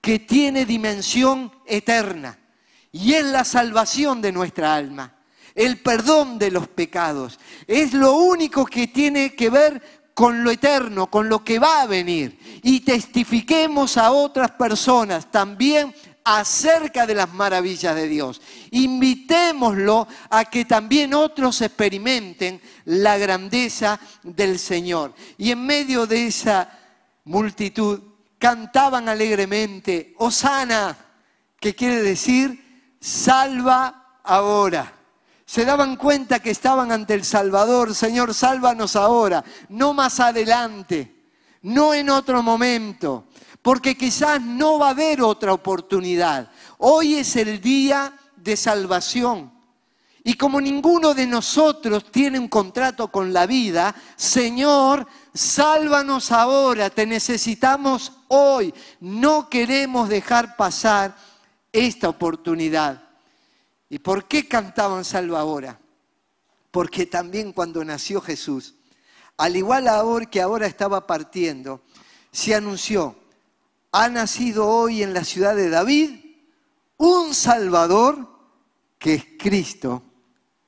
que 0.00 0.20
tiene 0.20 0.64
dimensión 0.64 1.52
eterna 1.66 2.38
y 2.92 3.14
es 3.14 3.24
la 3.24 3.44
salvación 3.44 4.20
de 4.20 4.32
nuestra 4.32 4.74
alma, 4.74 5.14
el 5.54 5.78
perdón 5.78 6.38
de 6.38 6.50
los 6.50 6.68
pecados. 6.68 7.38
Es 7.66 7.92
lo 7.92 8.14
único 8.14 8.64
que 8.64 8.88
tiene 8.88 9.34
que 9.34 9.50
ver 9.50 10.00
con 10.14 10.42
lo 10.42 10.50
eterno, 10.50 11.08
con 11.08 11.28
lo 11.28 11.44
que 11.44 11.58
va 11.58 11.82
a 11.82 11.86
venir. 11.86 12.60
Y 12.62 12.80
testifiquemos 12.80 13.96
a 13.96 14.10
otras 14.10 14.50
personas 14.52 15.30
también 15.30 15.94
acerca 16.24 17.06
de 17.06 17.14
las 17.14 17.32
maravillas 17.32 17.94
de 17.94 18.08
Dios. 18.08 18.40
Invitémoslo 18.70 20.06
a 20.28 20.44
que 20.44 20.64
también 20.64 21.14
otros 21.14 21.60
experimenten 21.62 22.60
la 22.84 23.16
grandeza 23.18 24.00
del 24.22 24.58
Señor. 24.58 25.14
Y 25.38 25.52
en 25.52 25.64
medio 25.64 26.06
de 26.06 26.26
esa 26.26 26.79
multitud 27.30 28.00
cantaban 28.38 29.08
alegremente, 29.08 30.14
Osana, 30.18 30.96
que 31.60 31.76
quiere 31.76 32.02
decir, 32.02 32.96
salva 33.00 34.18
ahora. 34.24 34.92
Se 35.46 35.64
daban 35.64 35.96
cuenta 35.96 36.40
que 36.40 36.50
estaban 36.50 36.90
ante 36.90 37.14
el 37.14 37.24
Salvador, 37.24 37.94
Señor, 37.94 38.34
sálvanos 38.34 38.96
ahora, 38.96 39.44
no 39.68 39.94
más 39.94 40.18
adelante, 40.18 41.28
no 41.62 41.94
en 41.94 42.10
otro 42.10 42.42
momento, 42.42 43.28
porque 43.62 43.96
quizás 43.96 44.40
no 44.40 44.80
va 44.80 44.88
a 44.88 44.90
haber 44.90 45.22
otra 45.22 45.52
oportunidad. 45.52 46.50
Hoy 46.78 47.14
es 47.14 47.36
el 47.36 47.60
día 47.60 48.12
de 48.36 48.56
salvación. 48.56 49.52
Y 50.22 50.34
como 50.34 50.60
ninguno 50.60 51.14
de 51.14 51.26
nosotros 51.26 52.10
tiene 52.10 52.38
un 52.38 52.48
contrato 52.48 53.08
con 53.08 53.32
la 53.32 53.46
vida, 53.46 53.94
Señor, 54.16 55.06
sálvanos 55.32 56.30
ahora, 56.30 56.90
te 56.90 57.06
necesitamos 57.06 58.12
hoy. 58.28 58.74
No 59.00 59.48
queremos 59.48 60.10
dejar 60.10 60.56
pasar 60.56 61.16
esta 61.72 62.10
oportunidad. 62.10 63.02
¿Y 63.88 63.98
por 63.98 64.28
qué 64.28 64.46
cantaban 64.46 65.04
salva 65.04 65.40
ahora? 65.40 65.80
Porque 66.70 67.06
también 67.06 67.52
cuando 67.52 67.82
nació 67.82 68.20
Jesús, 68.20 68.74
al 69.38 69.56
igual 69.56 69.88
ahora 69.88 70.26
que 70.26 70.42
ahora 70.42 70.66
estaba 70.66 71.06
partiendo, 71.06 71.80
se 72.30 72.54
anunció, 72.54 73.16
ha 73.90 74.08
nacido 74.08 74.68
hoy 74.68 75.02
en 75.02 75.14
la 75.14 75.24
ciudad 75.24 75.56
de 75.56 75.70
David 75.70 76.10
un 76.98 77.34
Salvador 77.34 78.28
que 78.98 79.14
es 79.14 79.26
Cristo 79.38 80.02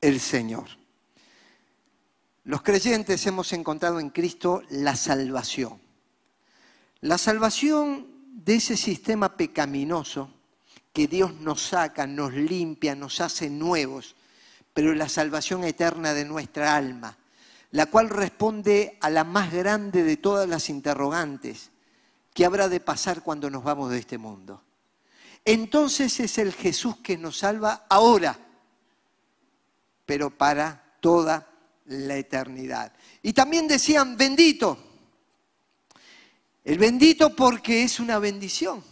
el 0.03 0.21
Señor. 0.21 0.69
Los 2.45 2.61
creyentes 2.63 3.25
hemos 3.27 3.53
encontrado 3.53 4.01
en 4.01 4.11
Cristo 4.11 4.63
la 4.69 4.97
salvación. 4.97 5.81
La 7.01 7.17
salvación 7.17 8.09
de 8.45 8.57
ese 8.57 8.77
sistema 8.77 9.37
pecaminoso 9.37 10.31
que 10.93 11.07
Dios 11.07 11.35
nos 11.35 11.63
saca, 11.63 12.07
nos 12.07 12.33
limpia, 12.33 12.95
nos 12.95 13.21
hace 13.21 13.49
nuevos, 13.49 14.17
pero 14.75 14.95
la 14.95 15.09
salvación 15.09 15.65
eterna 15.65 16.15
de 16.15 16.25
nuestra 16.25 16.77
alma, 16.77 17.17
la 17.71 17.87
cual 17.87 18.11
responde 18.11 18.99
a 19.01 19.09
la 19.09 19.25
más 19.25 19.53
grande 19.53 20.03
de 20.03 20.17
todas 20.17 20.49
las 20.49 20.69
interrogantes 20.69 21.71
que 22.35 22.45
habrá 22.45 22.69
de 22.69 22.81
pasar 22.81 23.23
cuando 23.23 23.51
nos 23.51 23.63
vamos 23.63 23.91
de 23.91 23.99
este 23.99 24.19
mundo. 24.19 24.63
Entonces 25.45 26.19
es 26.21 26.39
el 26.39 26.53
Jesús 26.53 26.97
que 26.99 27.17
nos 27.17 27.39
salva 27.39 27.87
ahora, 27.89 28.39
pero 30.13 30.29
para 30.29 30.99
toda 31.01 31.49
la 31.87 32.19
eternidad. 32.19 32.93
Y 33.23 33.33
también 33.33 33.67
decían, 33.67 34.15
bendito. 34.15 34.77
El 36.63 36.77
bendito 36.77 37.35
porque 37.35 37.83
es 37.83 37.99
una 37.99 38.19
bendición. 38.19 38.85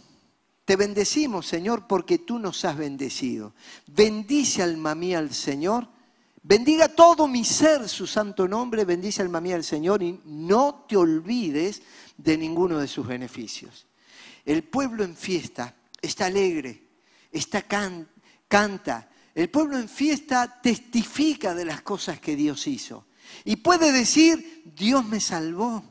Te 0.65 0.75
bendecimos, 0.75 1.45
Señor, 1.45 1.85
porque 1.85 2.17
tú 2.17 2.39
nos 2.39 2.65
has 2.65 2.75
bendecido. 2.75 3.53
Bendice 3.85 4.63
alma 4.63 4.95
mía 4.95 5.19
al 5.19 5.31
Señor. 5.31 5.87
Bendiga 6.41 6.87
todo 6.87 7.27
mi 7.27 7.45
ser 7.45 7.87
su 7.87 8.07
santo 8.07 8.47
nombre. 8.47 8.83
Bendice 8.83 9.21
alma 9.21 9.39
mía 9.39 9.57
al 9.57 9.63
Señor 9.63 10.01
y 10.01 10.19
no 10.25 10.87
te 10.89 10.97
olvides 10.97 11.83
de 12.17 12.35
ninguno 12.35 12.79
de 12.79 12.87
sus 12.87 13.05
beneficios. 13.05 13.85
El 14.43 14.63
pueblo 14.63 15.03
en 15.03 15.15
fiesta 15.15 15.75
está 16.01 16.25
alegre, 16.25 16.81
está 17.31 17.61
canta, 17.61 19.10
el 19.33 19.49
pueblo 19.49 19.77
en 19.77 19.87
fiesta 19.87 20.59
testifica 20.61 21.53
de 21.53 21.65
las 21.65 21.81
cosas 21.81 22.19
que 22.19 22.35
Dios 22.35 22.67
hizo. 22.67 23.05
Y 23.45 23.57
puede 23.57 23.91
decir, 23.91 24.63
Dios 24.75 25.05
me 25.05 25.19
salvó. 25.19 25.83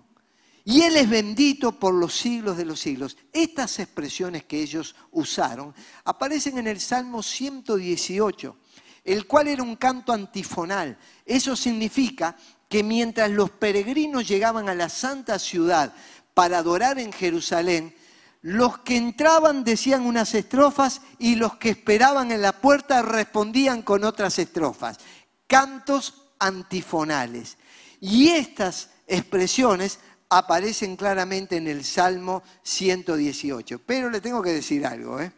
Y 0.64 0.82
Él 0.82 0.96
es 0.96 1.08
bendito 1.08 1.72
por 1.72 1.94
los 1.94 2.14
siglos 2.14 2.56
de 2.56 2.66
los 2.66 2.80
siglos. 2.80 3.16
Estas 3.32 3.78
expresiones 3.78 4.44
que 4.44 4.60
ellos 4.60 4.94
usaron 5.10 5.74
aparecen 6.04 6.58
en 6.58 6.66
el 6.66 6.80
Salmo 6.80 7.22
118, 7.22 8.56
el 9.04 9.26
cual 9.26 9.48
era 9.48 9.62
un 9.62 9.76
canto 9.76 10.12
antifonal. 10.12 10.98
Eso 11.24 11.56
significa 11.56 12.36
que 12.68 12.82
mientras 12.82 13.30
los 13.30 13.50
peregrinos 13.50 14.28
llegaban 14.28 14.68
a 14.68 14.74
la 14.74 14.88
santa 14.88 15.38
ciudad 15.38 15.94
para 16.34 16.58
adorar 16.58 16.98
en 16.98 17.12
Jerusalén, 17.12 17.94
los 18.42 18.78
que 18.78 18.96
entraban 18.96 19.64
decían 19.64 20.06
unas 20.06 20.34
estrofas 20.34 21.02
y 21.18 21.34
los 21.34 21.56
que 21.56 21.70
esperaban 21.70 22.32
en 22.32 22.40
la 22.40 22.52
puerta 22.52 23.02
respondían 23.02 23.82
con 23.82 24.04
otras 24.04 24.38
estrofas. 24.38 24.98
Cantos 25.46 26.32
antifonales. 26.38 27.58
Y 28.00 28.28
estas 28.30 28.90
expresiones 29.06 29.98
aparecen 30.30 30.96
claramente 30.96 31.56
en 31.56 31.66
el 31.66 31.84
Salmo 31.84 32.42
118. 32.62 33.80
Pero 33.84 34.08
le 34.08 34.22
tengo 34.22 34.40
que 34.42 34.52
decir 34.52 34.86
algo, 34.86 35.20
¿eh? 35.20 35.32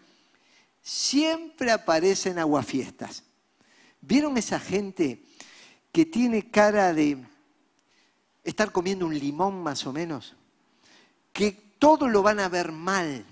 Siempre 0.80 1.72
aparecen 1.72 2.38
aguafiestas. 2.38 3.24
¿Vieron 4.00 4.36
esa 4.36 4.60
gente 4.60 5.24
que 5.92 6.06
tiene 6.06 6.50
cara 6.50 6.92
de 6.92 7.18
estar 8.44 8.70
comiendo 8.70 9.06
un 9.06 9.18
limón 9.18 9.62
más 9.62 9.86
o 9.86 9.92
menos? 9.92 10.36
Que 11.32 11.71
todo 11.82 12.06
lo 12.06 12.22
van 12.22 12.38
a 12.38 12.48
ver 12.48 12.70
mal, 12.70 13.26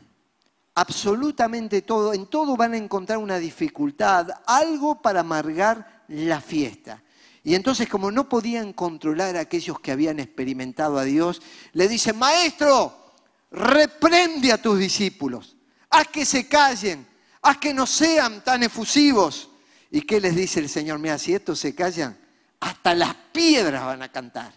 absolutamente 0.74 1.82
todo, 1.82 2.12
en 2.12 2.26
todo 2.26 2.56
van 2.56 2.72
a 2.72 2.78
encontrar 2.78 3.18
una 3.18 3.38
dificultad, 3.38 4.26
algo 4.44 5.00
para 5.00 5.20
amargar 5.20 6.02
la 6.08 6.40
fiesta. 6.40 7.00
Y 7.44 7.54
entonces 7.54 7.88
como 7.88 8.10
no 8.10 8.28
podían 8.28 8.72
controlar 8.72 9.36
a 9.36 9.40
aquellos 9.42 9.78
que 9.78 9.92
habían 9.92 10.18
experimentado 10.18 10.98
a 10.98 11.04
Dios, 11.04 11.40
le 11.74 11.86
dicen, 11.86 12.18
maestro, 12.18 13.12
reprende 13.52 14.50
a 14.50 14.60
tus 14.60 14.80
discípulos, 14.80 15.56
haz 15.88 16.08
que 16.08 16.24
se 16.24 16.48
callen, 16.48 17.06
haz 17.42 17.58
que 17.58 17.72
no 17.72 17.86
sean 17.86 18.42
tan 18.42 18.64
efusivos. 18.64 19.48
¿Y 19.92 20.00
qué 20.00 20.20
les 20.20 20.34
dice 20.34 20.58
el 20.58 20.68
Señor? 20.68 20.98
Mira, 20.98 21.18
si 21.18 21.34
estos 21.34 21.60
se 21.60 21.72
callan, 21.72 22.18
hasta 22.58 22.96
las 22.96 23.14
piedras 23.30 23.84
van 23.84 24.02
a 24.02 24.10
cantar, 24.10 24.52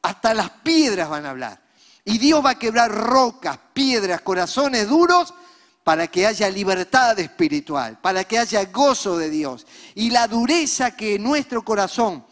hasta 0.00 0.32
las 0.32 0.48
piedras 0.48 1.10
van 1.10 1.26
a 1.26 1.30
hablar. 1.30 1.63
Y 2.04 2.18
Dios 2.18 2.44
va 2.44 2.50
a 2.50 2.58
quebrar 2.58 2.90
rocas, 2.90 3.58
piedras, 3.72 4.20
corazones 4.20 4.88
duros 4.88 5.32
para 5.82 6.06
que 6.06 6.26
haya 6.26 6.48
libertad 6.50 7.18
espiritual, 7.18 7.98
para 8.00 8.24
que 8.24 8.38
haya 8.38 8.64
gozo 8.66 9.18
de 9.18 9.30
Dios. 9.30 9.66
Y 9.94 10.10
la 10.10 10.26
dureza 10.26 10.96
que 10.96 11.18
nuestro 11.18 11.62
corazón 11.62 12.24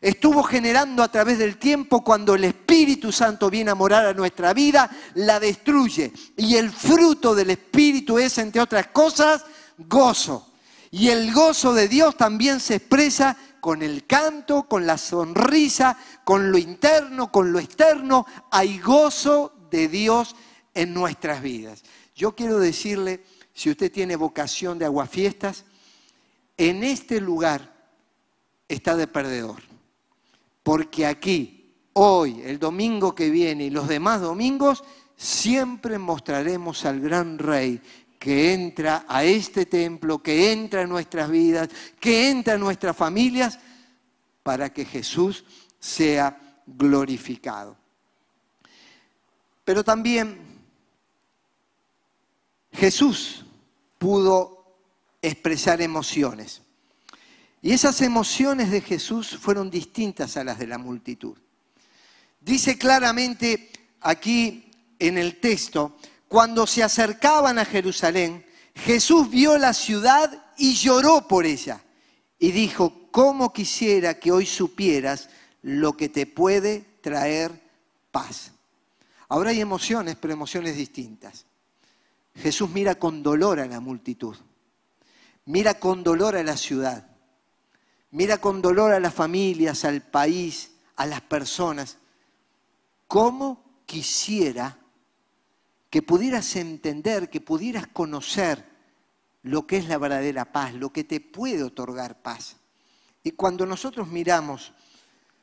estuvo 0.00 0.42
generando 0.42 1.02
a 1.02 1.10
través 1.10 1.38
del 1.38 1.56
tiempo 1.56 2.04
cuando 2.04 2.34
el 2.34 2.44
Espíritu 2.44 3.10
Santo 3.10 3.50
viene 3.50 3.70
a 3.70 3.74
morar 3.74 4.06
a 4.06 4.14
nuestra 4.14 4.52
vida, 4.52 4.90
la 5.14 5.40
destruye. 5.40 6.12
Y 6.36 6.56
el 6.56 6.70
fruto 6.70 7.34
del 7.34 7.50
Espíritu 7.50 8.18
es, 8.18 8.38
entre 8.38 8.60
otras 8.60 8.88
cosas, 8.88 9.44
gozo. 9.78 10.52
Y 10.90 11.08
el 11.08 11.32
gozo 11.32 11.74
de 11.74 11.88
Dios 11.88 12.16
también 12.16 12.60
se 12.60 12.76
expresa 12.76 13.36
con 13.60 13.82
el 13.82 14.06
canto, 14.06 14.64
con 14.68 14.86
la 14.86 14.98
sonrisa, 14.98 15.96
con 16.24 16.50
lo 16.50 16.58
interno, 16.58 17.30
con 17.30 17.52
lo 17.52 17.58
externo. 17.58 18.26
Hay 18.50 18.78
gozo 18.78 19.52
de 19.70 19.88
Dios 19.88 20.36
en 20.74 20.94
nuestras 20.94 21.42
vidas. 21.42 21.82
Yo 22.14 22.34
quiero 22.34 22.58
decirle, 22.58 23.24
si 23.52 23.70
usted 23.70 23.90
tiene 23.90 24.16
vocación 24.16 24.78
de 24.78 24.84
aguafiestas, 24.84 25.64
en 26.56 26.82
este 26.84 27.20
lugar 27.20 27.72
está 28.68 28.96
de 28.96 29.06
perdedor. 29.06 29.62
Porque 30.62 31.06
aquí, 31.06 31.74
hoy, 31.92 32.42
el 32.44 32.58
domingo 32.58 33.14
que 33.14 33.30
viene 33.30 33.64
y 33.64 33.70
los 33.70 33.88
demás 33.88 34.20
domingos, 34.20 34.84
siempre 35.16 35.98
mostraremos 35.98 36.84
al 36.84 37.00
gran 37.00 37.38
rey 37.38 37.80
que 38.18 38.52
entra 38.52 39.04
a 39.08 39.24
este 39.24 39.66
templo, 39.66 40.22
que 40.22 40.52
entra 40.52 40.82
en 40.82 40.88
nuestras 40.88 41.30
vidas, 41.30 41.68
que 42.00 42.30
entra 42.30 42.54
en 42.54 42.60
nuestras 42.60 42.96
familias, 42.96 43.58
para 44.42 44.72
que 44.72 44.84
Jesús 44.84 45.44
sea 45.78 46.62
glorificado. 46.66 47.76
Pero 49.64 49.84
también 49.84 50.38
Jesús 52.72 53.44
pudo 53.98 54.64
expresar 55.20 55.82
emociones. 55.82 56.62
Y 57.60 57.72
esas 57.72 58.00
emociones 58.02 58.70
de 58.70 58.80
Jesús 58.80 59.36
fueron 59.36 59.70
distintas 59.70 60.36
a 60.36 60.44
las 60.44 60.58
de 60.58 60.66
la 60.66 60.78
multitud. 60.78 61.36
Dice 62.40 62.78
claramente 62.78 63.70
aquí 64.00 64.70
en 64.98 65.18
el 65.18 65.40
texto, 65.40 65.98
cuando 66.28 66.66
se 66.66 66.82
acercaban 66.82 67.58
a 67.58 67.64
Jerusalén, 67.64 68.44
Jesús 68.74 69.28
vio 69.30 69.58
la 69.58 69.72
ciudad 69.72 70.52
y 70.56 70.74
lloró 70.74 71.26
por 71.26 71.46
ella. 71.46 71.82
Y 72.38 72.52
dijo, 72.52 73.08
¿cómo 73.10 73.52
quisiera 73.52 74.20
que 74.20 74.30
hoy 74.30 74.46
supieras 74.46 75.28
lo 75.62 75.96
que 75.96 76.08
te 76.08 76.26
puede 76.26 76.98
traer 77.00 77.60
paz? 78.10 78.52
Ahora 79.28 79.50
hay 79.50 79.60
emociones, 79.60 80.16
pero 80.20 80.32
emociones 80.32 80.76
distintas. 80.76 81.46
Jesús 82.34 82.70
mira 82.70 82.94
con 82.94 83.22
dolor 83.22 83.58
a 83.58 83.66
la 83.66 83.80
multitud, 83.80 84.36
mira 85.46 85.74
con 85.74 86.04
dolor 86.04 86.36
a 86.36 86.42
la 86.44 86.56
ciudad, 86.56 87.08
mira 88.10 88.38
con 88.38 88.62
dolor 88.62 88.92
a 88.92 89.00
las 89.00 89.12
familias, 89.12 89.84
al 89.84 90.02
país, 90.02 90.72
a 90.94 91.06
las 91.06 91.20
personas. 91.20 91.98
¿Cómo 93.08 93.82
quisiera 93.86 94.78
que 95.90 96.02
pudieras 96.02 96.56
entender, 96.56 97.30
que 97.30 97.40
pudieras 97.40 97.86
conocer 97.86 98.64
lo 99.42 99.66
que 99.66 99.78
es 99.78 99.88
la 99.88 99.98
verdadera 99.98 100.52
paz, 100.52 100.74
lo 100.74 100.92
que 100.92 101.04
te 101.04 101.20
puede 101.20 101.62
otorgar 101.62 102.20
paz? 102.22 102.56
Y 103.22 103.32
cuando 103.32 103.66
nosotros 103.66 104.08
miramos 104.08 104.72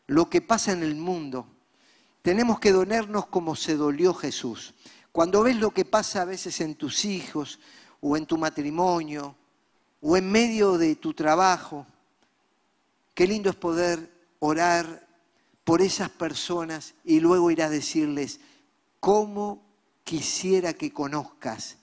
lo 0.07 0.29
que 0.29 0.41
pasa 0.41 0.71
en 0.71 0.83
el 0.83 0.95
mundo, 0.95 1.47
tenemos 2.21 2.59
que 2.59 2.71
dolernos 2.71 3.27
como 3.27 3.55
se 3.55 3.75
dolió 3.75 4.13
Jesús. 4.13 4.73
Cuando 5.11 5.43
ves 5.43 5.57
lo 5.57 5.71
que 5.71 5.85
pasa 5.85 6.21
a 6.21 6.25
veces 6.25 6.59
en 6.61 6.75
tus 6.75 7.05
hijos 7.05 7.59
o 8.01 8.17
en 8.17 8.25
tu 8.25 8.37
matrimonio 8.37 9.35
o 10.01 10.17
en 10.17 10.31
medio 10.31 10.77
de 10.77 10.95
tu 10.95 11.13
trabajo, 11.13 11.87
qué 13.13 13.27
lindo 13.27 13.49
es 13.49 13.55
poder 13.55 14.11
orar 14.39 15.07
por 15.63 15.81
esas 15.81 16.09
personas 16.09 16.93
y 17.03 17.19
luego 17.19 17.49
ir 17.49 17.63
a 17.63 17.69
decirles, 17.69 18.39
¿cómo 18.99 19.64
quisiera 20.05 20.73
que 20.73 20.93
conozcas 20.93 21.75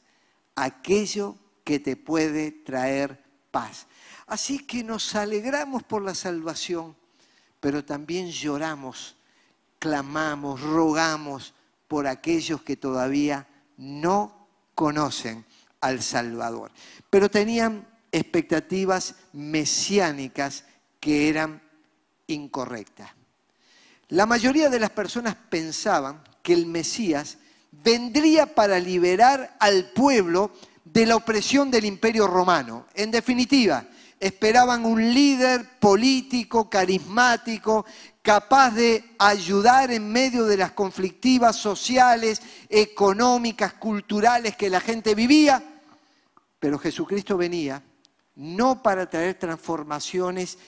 aquello 0.57 1.37
que 1.65 1.79
te 1.79 1.97
puede 1.97 2.53
traer 2.53 3.23
paz? 3.51 3.87
Así 4.27 4.61
que 4.61 4.83
nos 4.83 5.15
alegramos 5.15 5.83
por 5.83 6.01
la 6.01 6.15
salvación, 6.15 6.97
pero 7.61 7.85
también 7.85 8.31
lloramos, 8.31 9.17
clamamos, 9.79 10.63
rogamos 10.63 11.53
por 11.87 12.07
aquellos 12.07 12.63
que 12.63 12.77
todavía 12.79 13.47
no 13.77 14.49
conocen 14.75 15.45
al 15.83 16.01
Salvador. 16.03 16.71
Pero 17.11 17.31
tenían 17.31 17.87
expectativas 18.11 19.17
mesiánicas 19.33 20.65
que 21.01 21.29
eran 21.29 21.61
incorrectas. 22.27 23.11
La 24.09 24.27
mayoría 24.27 24.69
de 24.69 24.79
las 24.79 24.91
personas 24.91 25.35
pensaban 25.35 26.23
que 26.43 26.53
el 26.53 26.67
Mesías 26.67 27.39
vendría 27.73 28.55
para 28.55 28.79
liberar 28.79 29.57
al 29.59 29.91
pueblo 29.91 30.53
de 30.85 31.07
la 31.07 31.17
opresión 31.17 31.71
del 31.71 31.85
imperio 31.87 32.27
romano. 32.27 32.87
En 32.95 33.11
definitiva, 33.11 33.85
esperaban 34.21 34.85
un 34.85 35.13
líder 35.13 35.81
político, 35.81 36.69
carismático, 36.71 37.85
capaz 38.21 38.71
de 38.71 39.05
ayudar 39.19 39.91
en 39.91 40.13
medio 40.13 40.45
de 40.45 40.57
las 40.57 40.73
conflictivas 40.73 41.57
sociales, 41.57 42.41
económicas, 42.69 43.73
culturales 43.75 44.57
que 44.57 44.71
la 44.71 44.81
gente 44.81 45.15
vivía. 45.15 45.63
Pero 46.61 46.79
Jesucristo 46.79 47.37
venía 47.37 47.83
no 48.37 48.83
para 48.83 49.11
traer 49.11 49.35
transformaciones 49.35 50.59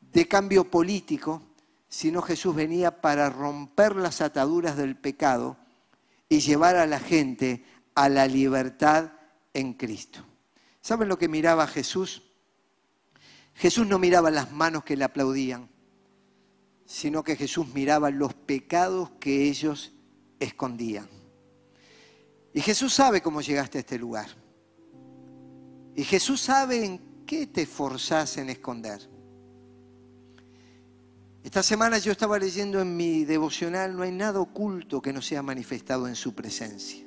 de 0.00 0.28
cambio 0.28 0.64
político, 0.64 1.42
sino 1.88 2.20
Jesús 2.20 2.54
venía 2.54 3.00
para 3.00 3.30
romper 3.30 3.96
las 3.96 4.20
ataduras 4.20 4.76
del 4.76 4.96
pecado 4.96 5.56
y 6.32 6.40
llevar 6.40 6.76
a 6.76 6.86
la 6.86 6.98
gente 6.98 7.64
a 7.94 8.08
la 8.08 8.26
libertad 8.26 9.12
en 9.52 9.74
Cristo. 9.74 10.24
¿Saben 10.80 11.08
lo 11.08 11.18
que 11.18 11.28
miraba 11.28 11.66
Jesús? 11.66 12.22
Jesús 13.54 13.86
no 13.86 13.98
miraba 13.98 14.30
las 14.30 14.50
manos 14.50 14.84
que 14.84 14.96
le 14.96 15.04
aplaudían 15.04 15.72
sino 16.92 17.22
que 17.22 17.36
Jesús 17.36 17.68
miraba 17.72 18.10
los 18.10 18.34
pecados 18.34 19.12
que 19.18 19.48
ellos 19.48 19.92
escondían. 20.38 21.08
Y 22.52 22.60
Jesús 22.60 22.92
sabe 22.92 23.22
cómo 23.22 23.40
llegaste 23.40 23.78
a 23.78 23.80
este 23.80 23.98
lugar. 23.98 24.28
Y 25.96 26.04
Jesús 26.04 26.42
sabe 26.42 26.84
en 26.84 27.24
qué 27.26 27.46
te 27.46 27.62
esforzás 27.62 28.36
en 28.36 28.50
esconder. 28.50 29.08
Esta 31.44 31.62
semana 31.62 31.98
yo 31.98 32.12
estaba 32.12 32.38
leyendo 32.38 32.80
en 32.80 32.96
mi 32.96 33.24
devocional, 33.24 33.96
no 33.96 34.04
hay 34.04 34.12
nada 34.12 34.40
oculto 34.40 35.02
que 35.02 35.12
no 35.12 35.20
sea 35.20 35.42
manifestado 35.42 36.06
en 36.06 36.14
su 36.14 36.34
presencia. 36.34 37.04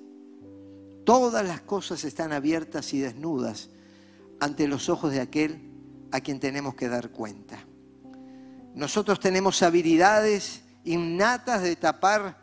Todas 1.05 1.45
las 1.47 1.61
cosas 1.61 2.03
están 2.03 2.33
abiertas 2.33 2.93
y 2.93 2.99
desnudas 2.99 3.69
ante 4.41 4.67
los 4.67 4.89
ojos 4.89 5.13
de 5.13 5.21
aquel 5.21 5.71
a 6.11 6.19
quien 6.19 6.41
tenemos 6.41 6.75
que 6.75 6.89
dar 6.89 7.11
cuenta. 7.11 7.59
Nosotros 8.73 9.21
tenemos 9.21 9.63
habilidades 9.63 10.63
innatas 10.83 11.63
de 11.63 11.77
tapar 11.77 12.37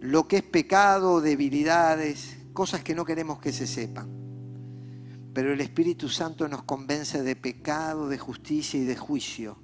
lo 0.00 0.26
que 0.26 0.38
es 0.38 0.42
pecado, 0.42 1.20
debilidades, 1.20 2.38
cosas 2.54 2.82
que 2.82 2.94
no 2.94 3.04
queremos 3.04 3.38
que 3.38 3.52
se 3.52 3.66
sepan. 3.66 4.08
Pero 5.34 5.52
el 5.52 5.60
Espíritu 5.60 6.08
Santo 6.08 6.48
nos 6.48 6.62
convence 6.62 7.22
de 7.22 7.36
pecado, 7.36 8.08
de 8.08 8.16
justicia 8.16 8.80
y 8.80 8.84
de 8.84 8.96
juicio, 8.96 9.58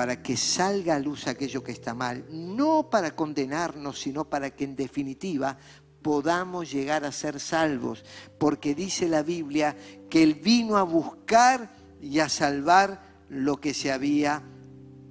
para 0.00 0.22
que 0.22 0.34
salga 0.34 0.94
a 0.94 0.98
luz 0.98 1.26
aquello 1.26 1.62
que 1.62 1.72
está 1.72 1.92
mal, 1.92 2.24
no 2.30 2.88
para 2.88 3.14
condenarnos, 3.14 4.00
sino 4.00 4.24
para 4.24 4.48
que 4.48 4.64
en 4.64 4.74
definitiva 4.74 5.58
podamos 6.00 6.72
llegar 6.72 7.04
a 7.04 7.12
ser 7.12 7.38
salvos, 7.38 8.02
porque 8.38 8.74
dice 8.74 9.10
la 9.10 9.22
Biblia 9.22 9.76
que 10.08 10.22
Él 10.22 10.36
vino 10.36 10.78
a 10.78 10.84
buscar 10.84 11.70
y 12.00 12.18
a 12.20 12.30
salvar 12.30 13.26
lo 13.28 13.60
que 13.60 13.74
se 13.74 13.92
había 13.92 14.42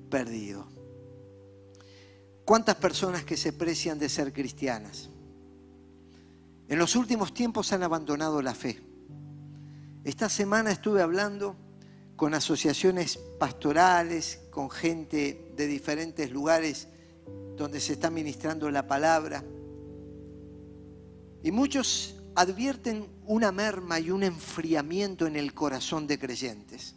perdido. 0.09 0.67
¿Cuántas 2.43 2.77
personas 2.77 3.23
que 3.23 3.37
se 3.37 3.53
precian 3.53 3.99
de 3.99 4.09
ser 4.09 4.33
cristianas? 4.33 5.11
En 6.67 6.79
los 6.79 6.95
últimos 6.95 7.31
tiempos 7.31 7.71
han 7.73 7.83
abandonado 7.83 8.41
la 8.41 8.55
fe. 8.55 8.81
Esta 10.03 10.29
semana 10.29 10.71
estuve 10.71 11.03
hablando 11.03 11.55
con 12.19 12.33
asociaciones 12.33 13.15
pastorales, 13.15 14.41
con 14.49 14.69
gente 14.69 15.53
de 15.55 15.67
diferentes 15.67 16.29
lugares 16.29 16.89
donde 17.55 17.79
se 17.79 17.93
está 17.93 18.09
ministrando 18.09 18.69
la 18.69 18.85
palabra. 18.85 19.41
Y 21.41 21.49
muchos 21.51 22.15
advierten 22.35 23.07
una 23.25 23.53
merma 23.53 24.01
y 24.01 24.11
un 24.11 24.23
enfriamiento 24.23 25.27
en 25.27 25.37
el 25.37 25.53
corazón 25.53 26.07
de 26.07 26.19
creyentes 26.19 26.93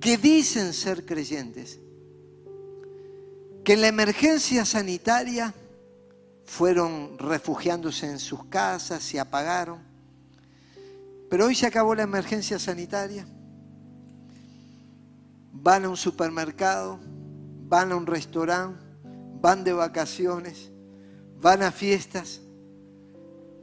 que 0.00 0.16
dicen 0.16 0.72
ser 0.72 1.06
creyentes, 1.06 1.78
que 3.64 3.74
en 3.74 3.80
la 3.80 3.86
emergencia 3.86 4.64
sanitaria 4.64 5.54
fueron 6.44 7.16
refugiándose 7.16 8.10
en 8.10 8.18
sus 8.18 8.44
casas, 8.46 9.04
se 9.04 9.20
apagaron, 9.20 9.78
Pero 11.30 11.46
hoy 11.46 11.54
se 11.54 11.66
acabó 11.66 11.94
la 11.94 12.02
emergencia 12.02 12.58
sanitaria. 12.58 13.24
Van 15.54 15.84
a 15.84 15.88
un 15.88 15.96
supermercado, 15.96 17.00
van 17.68 17.92
a 17.92 17.96
un 17.96 18.06
restaurante, 18.06 18.84
van 19.40 19.64
de 19.64 19.72
vacaciones, 19.72 20.70
van 21.40 21.62
a 21.62 21.72
fiestas, 21.72 22.42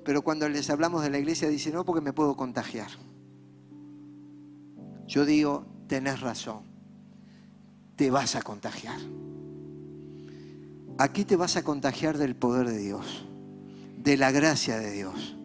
pero 0.03 0.23
cuando 0.23 0.49
les 0.49 0.69
hablamos 0.69 1.03
de 1.03 1.09
la 1.09 1.19
iglesia 1.19 1.47
dicen, 1.47 1.73
no, 1.73 1.85
porque 1.85 2.01
me 2.01 2.13
puedo 2.13 2.35
contagiar. 2.35 2.89
Yo 5.07 5.25
digo, 5.25 5.65
tenés 5.87 6.21
razón, 6.21 6.63
te 7.95 8.09
vas 8.09 8.35
a 8.35 8.41
contagiar. 8.41 8.99
Aquí 10.97 11.25
te 11.25 11.35
vas 11.35 11.57
a 11.57 11.63
contagiar 11.63 12.17
del 12.17 12.35
poder 12.35 12.67
de 12.67 12.77
Dios, 12.77 13.25
de 13.97 14.17
la 14.17 14.31
gracia 14.31 14.77
de 14.77 14.91
Dios, 14.91 15.35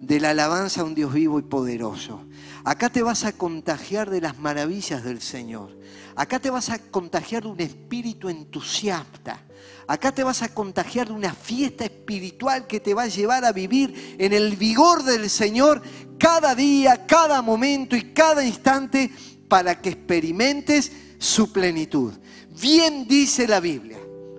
de 0.00 0.20
la 0.20 0.30
alabanza 0.30 0.80
a 0.80 0.84
un 0.84 0.94
Dios 0.94 1.12
vivo 1.12 1.38
y 1.38 1.42
poderoso. 1.42 2.20
Acá 2.64 2.88
te 2.88 3.02
vas 3.02 3.24
a 3.24 3.32
contagiar 3.32 4.08
de 4.08 4.22
las 4.22 4.38
maravillas 4.38 5.04
del 5.04 5.20
Señor. 5.20 5.76
Acá 6.16 6.40
te 6.40 6.48
vas 6.48 6.70
a 6.70 6.78
contagiar 6.78 7.42
de 7.42 7.50
un 7.50 7.60
espíritu 7.60 8.30
entusiasta. 8.30 9.38
Acá 9.86 10.12
te 10.12 10.24
vas 10.24 10.40
a 10.40 10.48
contagiar 10.48 11.08
de 11.08 11.12
una 11.12 11.34
fiesta 11.34 11.84
espiritual 11.84 12.66
que 12.66 12.80
te 12.80 12.94
va 12.94 13.02
a 13.02 13.08
llevar 13.08 13.44
a 13.44 13.52
vivir 13.52 14.16
en 14.18 14.32
el 14.32 14.56
vigor 14.56 15.02
del 15.02 15.28
Señor 15.28 15.82
cada 16.18 16.54
día, 16.54 17.04
cada 17.06 17.42
momento 17.42 17.96
y 17.96 18.14
cada 18.14 18.42
instante 18.42 19.10
para 19.46 19.82
que 19.82 19.90
experimentes 19.90 20.90
su 21.18 21.52
plenitud. 21.52 22.14
Bien 22.58 23.06
dice 23.06 23.46
la 23.46 23.60
Biblia, 23.60 23.98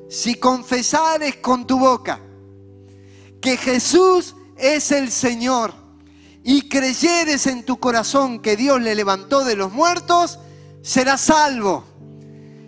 si 0.09 0.33
confesares 0.33 1.35
con 1.35 1.67
tu 1.67 1.77
boca 1.77 2.19
que 3.39 3.55
Jesús 3.55 4.35
es 4.57 4.91
el 4.91 5.11
Señor 5.11 5.84
y 6.47 6.69
creyeres 6.69 7.47
en 7.47 7.63
tu 7.63 7.79
corazón 7.79 8.39
que 8.39 8.55
Dios 8.55 8.79
le 8.79 8.93
levantó 8.93 9.43
de 9.43 9.55
los 9.55 9.73
muertos, 9.73 10.37
serás 10.83 11.21
salvo. 11.21 11.83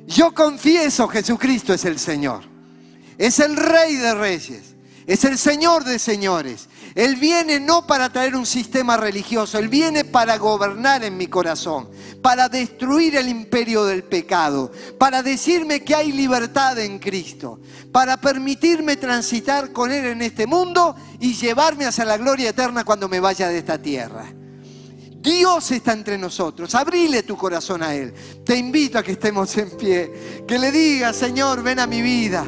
Yo 0.08 0.34
confieso 0.34 1.08
Jesucristo 1.08 1.76
es 1.76 1.86
el 1.86 2.00
Señor. 2.00 2.44
Es 3.20 3.40
el 3.40 3.56
Rey 3.56 3.96
de 3.98 4.16
Reyes. 4.16 4.74
Es 5.06 5.24
el 5.26 5.38
Señor 5.38 5.84
de 5.84 6.00
señores. 6.00 6.70
Él 6.98 7.16
viene 7.16 7.60
no 7.60 7.86
para 7.86 8.12
traer 8.12 8.36
un 8.36 8.48
sistema 8.48 8.98
religioso, 8.98 9.60
Él 9.60 9.68
viene 9.68 10.04
para 10.04 10.36
gobernar 10.40 11.04
en 11.04 11.16
mi 11.16 11.28
corazón, 11.28 11.88
para 12.24 12.50
destruir 12.50 13.16
el 13.18 13.30
imperio 13.30 13.86
del 13.86 14.04
pecado, 14.04 14.72
para 14.98 15.22
decirme 15.22 15.84
que 15.84 15.94
hay 15.94 16.12
libertad 16.12 16.80
en 16.80 16.98
Cristo, 16.98 17.60
para 17.92 18.18
permitirme 18.18 18.96
transitar 18.96 19.72
con 19.72 19.92
Él 19.92 20.06
en 20.06 20.24
este 20.24 20.48
mundo 20.48 20.96
y 21.20 21.36
llevarme 21.36 21.86
hacia 21.86 22.04
la 22.04 22.18
gloria 22.18 22.50
eterna 22.50 22.84
cuando 22.84 23.08
me 23.08 23.20
vaya 23.20 23.48
de 23.50 23.60
esta 23.60 23.80
tierra. 23.80 24.26
Dios 25.22 25.70
está 25.70 25.94
entre 25.94 26.18
nosotros. 26.18 26.74
Abrile 26.74 27.22
tu 27.22 27.38
corazón 27.38 27.84
a 27.84 27.94
Él. 27.94 28.12
Te 28.44 28.58
invito 28.58 28.98
a 28.98 29.04
que 29.04 29.12
estemos 29.12 29.56
en 29.58 29.70
pie. 29.78 30.44
Que 30.48 30.58
le 30.58 30.72
digas, 30.72 31.16
Señor, 31.16 31.62
ven 31.62 31.78
a 31.78 31.86
mi 31.86 32.02
vida. 32.02 32.44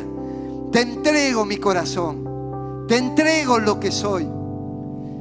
Te 0.71 0.81
entrego 0.81 1.45
mi 1.45 1.57
corazón. 1.57 2.87
Te 2.87 2.97
entrego 2.97 3.59
lo 3.59 3.79
que 3.79 3.91
soy. 3.91 4.38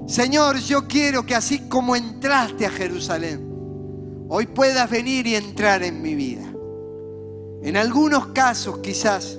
Señor, 0.08 0.56
yo 0.56 0.88
quiero 0.88 1.26
que 1.26 1.34
así 1.34 1.68
como 1.68 1.94
entraste 1.94 2.64
a 2.64 2.70
Jerusalén, 2.70 3.46
hoy 4.30 4.46
puedas 4.46 4.88
venir 4.88 5.26
y 5.26 5.34
entrar 5.34 5.82
en 5.82 6.00
mi 6.00 6.14
vida. 6.14 6.50
En 7.62 7.76
algunos 7.76 8.28
casos 8.28 8.78
quizás, 8.78 9.38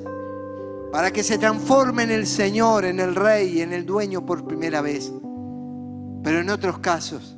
para 0.92 1.10
que 1.10 1.24
se 1.24 1.40
transforme 1.40 2.04
en 2.04 2.12
el 2.12 2.28
Señor, 2.28 2.86
en 2.86 3.00
el 3.00 3.16
Rey, 3.16 3.62
en 3.62 3.74
el 3.74 3.84
dueño 3.84 4.28
por 4.28 4.46
primera 4.46 4.82
vez. 4.82 5.12
Pero 6.24 6.40
en 6.40 6.52
otros 6.52 6.78
casos, 6.78 7.36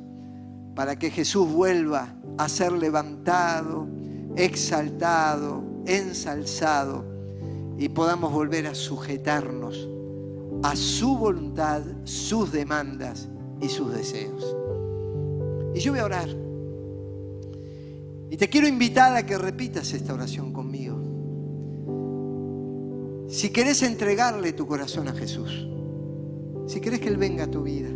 para 0.74 0.98
que 0.98 1.10
Jesús 1.10 1.50
vuelva 1.50 2.14
a 2.36 2.50
ser 2.50 2.72
levantado, 2.72 3.88
exaltado, 4.36 5.64
ensalzado 5.86 7.02
y 7.78 7.88
podamos 7.88 8.30
volver 8.30 8.66
a 8.66 8.74
sujetarnos 8.74 9.88
a 10.62 10.76
su 10.76 11.16
voluntad, 11.16 11.82
sus 12.04 12.52
demandas 12.52 13.28
y 13.60 13.68
sus 13.68 13.92
deseos. 13.92 14.56
Y 15.74 15.80
yo 15.80 15.92
voy 15.92 16.00
a 16.00 16.04
orar. 16.04 16.28
Y 18.30 18.36
te 18.36 18.48
quiero 18.48 18.68
invitar 18.68 19.14
a 19.16 19.26
que 19.26 19.36
repitas 19.36 19.92
esta 19.92 20.14
oración 20.14 20.52
conmigo. 20.52 21.00
Si 23.28 23.50
querés 23.50 23.82
entregarle 23.82 24.52
tu 24.52 24.66
corazón 24.66 25.08
a 25.08 25.12
Jesús, 25.12 25.68
si 26.66 26.80
querés 26.80 27.00
que 27.00 27.08
Él 27.08 27.16
venga 27.16 27.44
a 27.44 27.50
tu 27.50 27.62
vida, 27.62 27.90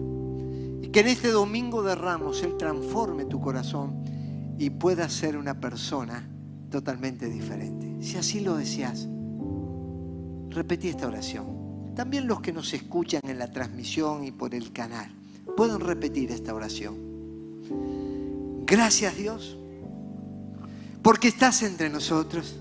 y 0.82 0.88
que 0.88 1.00
en 1.00 1.08
este 1.08 1.30
domingo 1.30 1.82
de 1.82 1.94
ramos 1.94 2.42
Él 2.42 2.56
transforme 2.56 3.24
tu 3.24 3.40
corazón 3.40 4.04
y 4.58 4.70
puedas 4.70 5.12
ser 5.12 5.36
una 5.36 5.60
persona 5.60 6.28
totalmente 6.70 7.28
diferente. 7.28 7.96
Si 8.00 8.16
así 8.16 8.40
lo 8.40 8.56
deseas, 8.56 9.08
repetí 10.50 10.88
esta 10.88 11.06
oración. 11.06 11.55
También 11.96 12.28
los 12.28 12.40
que 12.40 12.52
nos 12.52 12.72
escuchan 12.74 13.22
en 13.24 13.38
la 13.38 13.50
transmisión 13.50 14.24
y 14.24 14.30
por 14.30 14.54
el 14.54 14.72
canal 14.72 15.10
pueden 15.56 15.80
repetir 15.80 16.30
esta 16.30 16.54
oración. 16.54 16.94
Gracias 18.66 19.16
Dios, 19.16 19.58
porque 21.02 21.28
estás 21.28 21.62
entre 21.62 21.88
nosotros. 21.88 22.60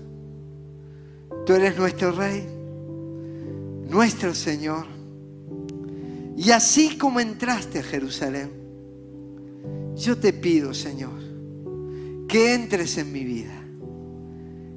Tú 1.44 1.52
eres 1.52 1.76
nuestro 1.76 2.12
Rey, 2.12 2.46
nuestro 3.88 4.34
Señor. 4.34 4.86
Y 6.36 6.50
así 6.50 6.98
como 6.98 7.20
entraste 7.20 7.80
a 7.80 7.82
Jerusalén, 7.82 8.50
yo 9.94 10.18
te 10.18 10.32
pido, 10.32 10.74
Señor, 10.74 11.20
que 12.26 12.54
entres 12.54 12.98
en 12.98 13.12
mi 13.12 13.24
vida, 13.24 13.62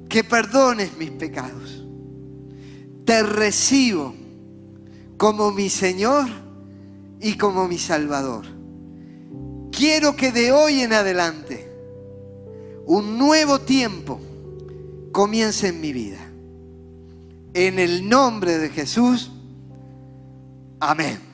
que 0.08 0.22
perdones 0.22 0.96
mis 0.96 1.10
pecados 1.10 1.80
te 3.10 3.24
recibo 3.24 4.14
como 5.20 5.52
mi 5.52 5.68
Señor 5.68 6.30
y 7.20 7.36
como 7.36 7.68
mi 7.68 7.76
Salvador. 7.76 8.46
Quiero 9.70 10.16
que 10.16 10.32
de 10.32 10.50
hoy 10.50 10.80
en 10.80 10.94
adelante 10.94 11.70
un 12.86 13.18
nuevo 13.18 13.60
tiempo 13.60 14.18
comience 15.12 15.68
en 15.68 15.80
mi 15.82 15.92
vida. 15.92 16.26
En 17.52 17.78
el 17.78 18.08
nombre 18.08 18.56
de 18.56 18.70
Jesús, 18.70 19.30
amén. 20.80 21.29